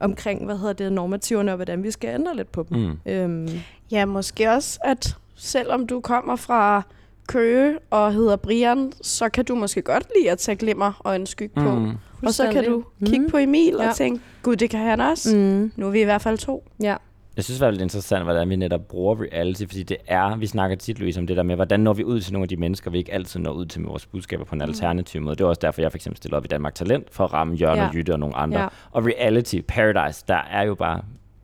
[0.00, 2.78] omkring hvad hedder det, normativerne og hvordan vi skal ændre lidt på dem.
[2.78, 3.12] Mm.
[3.12, 3.48] Øhm,
[3.90, 6.82] Ja, måske også, at selvom du kommer fra
[7.28, 11.26] Køge og hedder Brian, så kan du måske godt lide at tage glimmer og en
[11.26, 11.74] skygge på.
[11.74, 11.90] Mm.
[12.26, 13.30] Og så kan du kigge Mm.
[13.30, 13.88] på Emil Ja.
[13.88, 15.36] og tænke, gud, det kan han også.
[15.36, 15.72] Mm.
[15.76, 16.64] Nu er vi i hvert fald to.
[16.82, 16.96] Ja.
[17.36, 20.46] Jeg synes det er lidt interessant, hvordan vi netop bruger reality, fordi det er, vi
[20.46, 22.56] snakker tit, Louise, om det der med, hvordan når vi ud til nogle af de
[22.56, 25.36] mennesker, vi ikke altid når ud til med vores budskaber på en alternativ måde.
[25.36, 27.54] Det er også derfor, jeg for eksempel stiller op i Danmark Talent, for at ramme
[27.54, 27.88] Jørgen Ja.
[27.88, 28.60] og Jytte og nogle andre.
[28.60, 28.68] Ja.
[28.90, 31.00] Og reality, Paradise, der er jo bare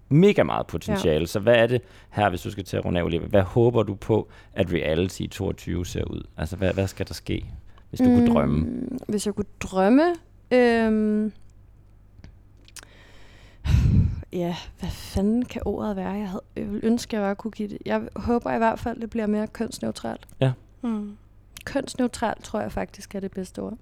[0.09, 1.27] mega meget potentiale.
[1.27, 1.81] Så hvad er det
[2.11, 3.29] her, hvis du skal til at runde af, Olivia?
[3.29, 6.23] Hvad håber du på, at reality i 22 ser ud?
[6.37, 7.45] Altså, hvad, hvad skal der ske,
[7.91, 8.15] hvis du mm.
[8.15, 8.67] kunne drømme?
[9.09, 10.03] Hvis jeg kunne drømme...
[10.51, 11.33] Øhm,
[14.33, 16.11] ja, hvad fanden kan ordet være?
[16.11, 17.79] Jeg, havde, jeg ville ønske, at jeg bare kunne give det.
[17.87, 20.29] Jeg håber i hvert fald, det bliver mere kønsneutralt.
[20.83, 21.17] Mm.
[21.65, 23.75] Kønsneutralt tror jeg faktisk er det bedste ord.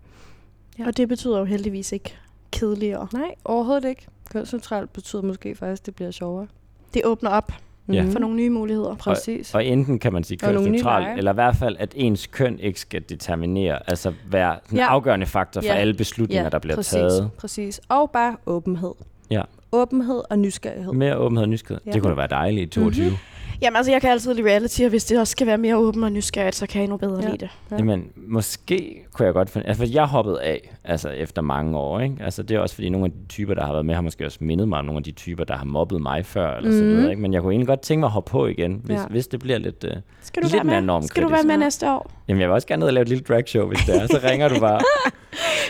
[0.78, 0.86] Ja.
[0.86, 2.16] Og det betyder jo heldigvis ikke
[2.50, 3.08] kedeligere.
[3.12, 4.06] Nej, overhovedet ikke.
[4.30, 6.46] Kønsneutralt betyder måske faktisk, at det bliver sjovere.
[6.94, 7.52] Det åbner op
[7.92, 8.02] Ja.
[8.02, 8.12] Mhm.
[8.12, 8.94] for nogle nye muligheder.
[8.94, 9.54] Præcis.
[9.54, 11.16] Og enten kan man sige Og nogle nye kønsneutral, veje.
[11.18, 14.86] eller i hvert fald, at ens køn ikke skal determinere, altså være en Ja.
[14.86, 15.74] afgørende faktor for Ja.
[15.74, 17.30] alle beslutninger, der bliver præcis, taget.
[17.38, 17.80] Præcis.
[17.88, 18.92] Og bare åbenhed.
[19.30, 19.42] Ja.
[19.76, 20.92] Åbenhed og nysgerrighed.
[20.92, 21.82] Mere åbenhed og nysgerrighed.
[21.86, 21.92] Ja.
[21.92, 23.04] Det kunne da være dejligt i 22.
[23.04, 23.12] Mhm.
[23.12, 23.35] Mm-hmm.
[23.62, 26.04] Jamen altså, jeg kan altid lide reality, og hvis det også skal være mere åben
[26.04, 27.26] og nysgerrigt, så kan jeg endnu bedre Ja.
[27.28, 27.48] lide det.
[27.70, 27.76] Ja.
[27.76, 29.66] Jamen, måske kunne jeg godt finde...
[29.66, 32.16] Altså, for jeg hoppede af, altså efter mange år, ikke?
[32.24, 34.26] Altså, det er også fordi, nogle af de typer, der har været med, har måske
[34.26, 36.76] også mindet mig om nogle af de typer, der har mobbet mig før, eller mm.
[36.78, 37.22] så videre, ikke?
[37.22, 39.04] Men jeg kunne egentlig godt tænke mig at hoppe på igen, hvis, Ja.
[39.10, 39.84] hvis det bliver lidt...
[39.84, 39.90] Uh...
[40.22, 41.12] Skal du Lidt være mere normkritisk.
[41.12, 42.10] Skal du være med næste år?
[42.28, 44.06] Jamen, jeg vil også gerne ned og lave et lille dragshow, hvis det er.
[44.06, 44.80] Så ringer du bare.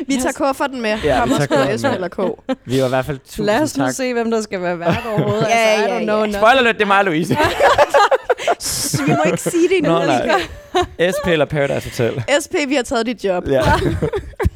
[0.09, 0.95] Vi tager kufferten med.
[1.05, 1.95] Ja, Kom vi tager kufferten med.
[1.95, 2.19] eller K.
[2.65, 3.93] Vi var i hvert fald tusind Lad os nu tak.
[3.93, 5.47] se, hvem der skal være vært overhovedet.
[5.49, 6.33] Ja, altså, I ja, don't know ja.
[6.33, 7.37] Spoiler lidt, det er mig, Louise.
[9.07, 9.93] Vi må ikke sige det endnu.
[9.93, 10.41] Nå, nej.
[11.15, 12.25] SP eller Paradise Hotel.
[12.43, 13.49] SP, vi har taget dit job.
[13.49, 13.63] Ja.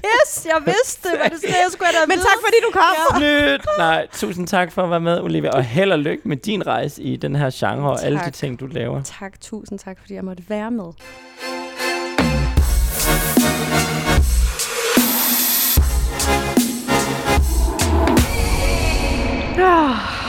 [0.04, 1.18] Yes, jeg vidste det.
[1.22, 3.22] Var det sådan, jeg skulle have Men tak fordi du kom.
[3.22, 3.52] Ja.
[3.52, 3.60] Nyt.
[3.78, 5.50] Nej, tusind tak for at være med, Olivia.
[5.50, 8.32] Og held og lykke med din rejse i den her genre og alle de Tak.
[8.32, 9.02] ting, du laver.
[9.20, 10.84] Tak, tusind tak, fordi jeg måtte være med.
[19.58, 20.19] Ah,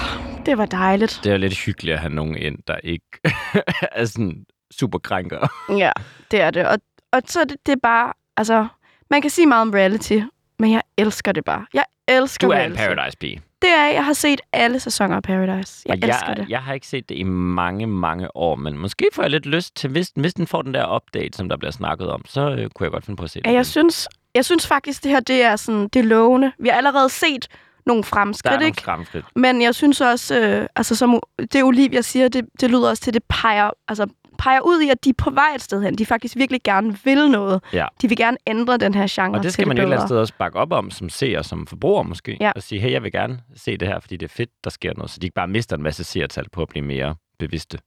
[0.45, 1.21] Det var dejligt.
[1.23, 3.05] Det er lidt hyggeligt at have nogen ind, der ikke
[3.91, 4.45] er sådan
[4.79, 5.47] super krænker.
[5.77, 5.91] Ja,
[6.31, 6.67] det er det.
[6.67, 6.77] Og,
[7.13, 8.67] og så er det, det er bare, altså,
[9.09, 10.19] man kan sige meget om reality,
[10.59, 11.65] men jeg elsker det bare.
[11.73, 12.83] Jeg elsker Du er en reality.
[12.95, 13.35] Paradise Bee.
[13.61, 15.83] Det er, jeg har set alle sæsoner af Paradise.
[15.85, 16.49] Jeg Og elsker jeg, det.
[16.49, 19.75] jeg har ikke set det i mange, mange år, men måske får jeg lidt lyst
[19.75, 22.69] til, hvis, hvis den får den der update, som der bliver snakket om, så øh,
[22.69, 23.47] kunne jeg godt finde på at se det.
[23.47, 26.51] Ja, jeg synes, jeg synes faktisk, det her det er, sådan, det er lovende.
[26.59, 27.47] Vi har allerede set
[27.85, 28.81] nogle der er fremskridt, nogle ikke?
[28.81, 29.25] skræmskridt.
[29.35, 31.19] Men jeg synes også, øh, altså som
[31.53, 34.07] det Olivia siger, det, det lyder også til, det peger, altså,
[34.37, 35.95] peger ud i, at de er på vej et sted hen.
[35.95, 37.63] De faktisk virkelig gerne vil noget.
[37.73, 37.85] Ja.
[38.01, 40.09] De vil gerne ændre den her genre Og det skal man jo et eller andet
[40.09, 42.37] sted også bakke op om, som seer, som forbruger måske.
[42.39, 42.51] Ja.
[42.55, 44.93] Og sige, hey, jeg vil gerne se det her, fordi det er fedt, der sker
[44.97, 45.11] noget.
[45.11, 47.77] Så de ikke bare mister en masse seertal på at blive mere bevidste.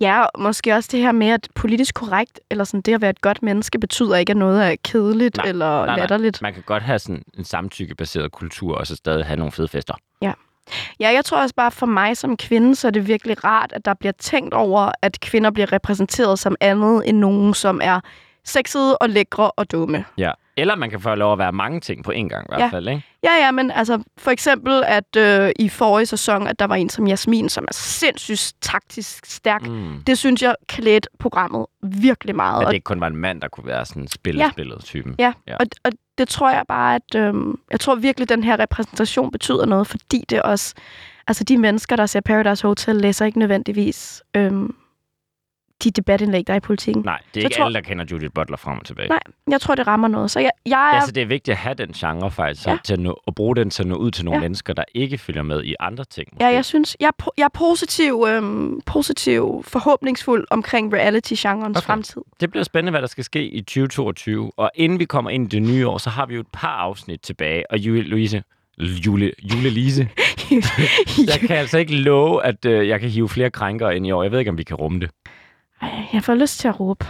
[0.00, 3.10] Ja, og måske også det her med, at politisk korrekt, eller sådan det at være
[3.10, 5.96] et godt menneske, betyder ikke, at noget er kedeligt Nej, eller nej, nej.
[5.96, 6.42] latterligt.
[6.42, 9.94] Man kan godt have sådan en samtykkebaseret kultur, og så stadig have nogle fede fester.
[11.00, 13.84] Ja, jeg tror også bare for mig som kvinde, så er det virkelig rart, at
[13.84, 18.00] der bliver tænkt over, at kvinder bliver repræsenteret som andet end nogen, som er
[18.44, 20.04] sexede og lækre og dumme.
[20.18, 20.30] Ja.
[20.56, 22.68] Eller man kan få lov at være mange ting på én gang i hvert Ja.
[22.68, 23.02] fald, ikke?
[23.24, 26.88] Ja, ja, men altså for eksempel, at øh, i forrige sæson, at der var en
[26.88, 29.62] som Jasmin, som er sindssygt taktisk stærk.
[29.68, 30.02] Mm.
[30.06, 32.60] Det synes jeg klædte programmet virkelig meget.
[32.62, 34.50] At det ikke kun var en mand, der kunne være sådan spille Ja.
[34.50, 35.14] spillet typen.
[35.18, 35.56] ja, Ja.
[35.56, 39.30] og, og det tror jeg bare, at øhm, jeg tror virkelig, at den her repræsentation
[39.30, 40.74] betyder noget, fordi det også,
[41.26, 44.74] altså de mennesker, der ser Paradise Hotel, læser ikke nødvendigvis, øhm,
[45.84, 47.02] de debatindlæg, der er i politikken.
[47.04, 49.08] Nej, det er Så ikke tror- alle, der kender Judith Butler frem og tilbage.
[49.08, 49.18] Nej,
[49.50, 50.30] jeg tror, det rammer noget.
[50.30, 50.94] Så jeg, jeg er...
[50.94, 52.76] Ja, så det er vigtigt at have den genre faktisk, Ja.
[52.84, 54.42] til at, nå, at bruge den til at nå ud til nogle Ja.
[54.42, 56.28] mennesker, der ikke følger med i andre ting.
[56.32, 56.44] Måske.
[56.44, 61.86] Ja, jeg synes, jeg er, jeg er positiv, øhm, positiv, forhåbningsfuld omkring reality-genrens okay.
[61.86, 62.22] Fremtid.
[62.40, 64.52] Det bliver spændende, hvad der skal ske i 2022.
[64.56, 66.68] Og inden vi kommer ind i det nye år, så har vi jo et par
[66.68, 67.70] afsnit tilbage.
[67.70, 68.42] Og Julie Louise,
[68.78, 70.08] Jule, Jule Lise,
[71.30, 74.22] jeg kan altså ikke love, at øh, jeg kan hive flere krænkere ind i år.
[74.22, 75.10] Jeg ved ikke, om vi kan rumme det.
[75.82, 77.04] Ej, jeg får lyst til at råbe.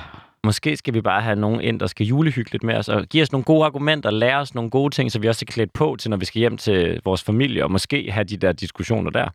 [0.44, 3.22] Måske skal vi bare have nogen ind, der skal julehygge lidt med os, og give
[3.22, 5.96] os nogle gode argumenter, lære os nogle gode ting, så vi også er klædt på
[5.98, 9.28] til, når vi skal hjem til vores familie, og måske have de der diskussioner der.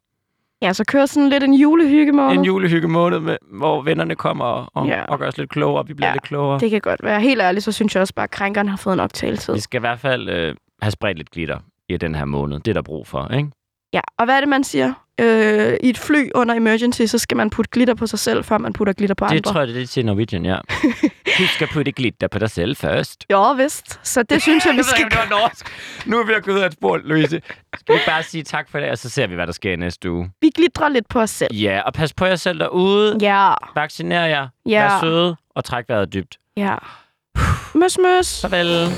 [0.61, 2.37] Ja, så kører sådan lidt en julehyggemåned.
[2.37, 5.03] En julehyggemåned, med, hvor vennerne kommer og, og, Ja.
[5.05, 6.13] og gør os lidt klogere, vi bliver ja.
[6.13, 6.59] lidt klogere.
[6.59, 7.21] Det kan godt være.
[7.21, 9.53] Helt ærligt, så synes jeg også bare, at krænkeren har fået nok taletid.
[9.53, 11.57] Vi skal i hvert fald øh, have spredt lidt glitter
[11.89, 12.59] i den her måned.
[12.59, 13.49] Det er der brug for, ikke?
[13.93, 14.93] Ja, og hvad er det, man siger?
[15.19, 18.57] Øh, I et fly under emergency, så skal man putte glitter på sig selv, før
[18.57, 19.51] man putter glitter på Det andre.
[19.51, 20.57] tror jeg, det er det til Norwegian, ja.
[21.39, 23.25] Du skal putte glitter på dig selv først.
[23.31, 23.99] Jo, vist.
[24.03, 25.65] Så det synes jeg, vi skal det var norsk.
[26.05, 27.41] Nu er vi ved at gå ud af et spor, Louise.
[27.79, 29.75] Skal vi bare sige tak for det, og så ser vi, hvad der sker i
[29.75, 30.31] næste uge?
[30.41, 31.55] Vi glitrer lidt på os selv.
[31.55, 33.17] Ja, og pas på jer selv derude.
[33.21, 34.47] Ja, Vacciner jer.
[34.65, 34.81] Ja.
[34.83, 36.37] Vær søde, og træk vejret dybt.
[36.57, 36.75] ja.
[37.75, 38.41] Møs, møs.
[38.41, 38.89] Farvel.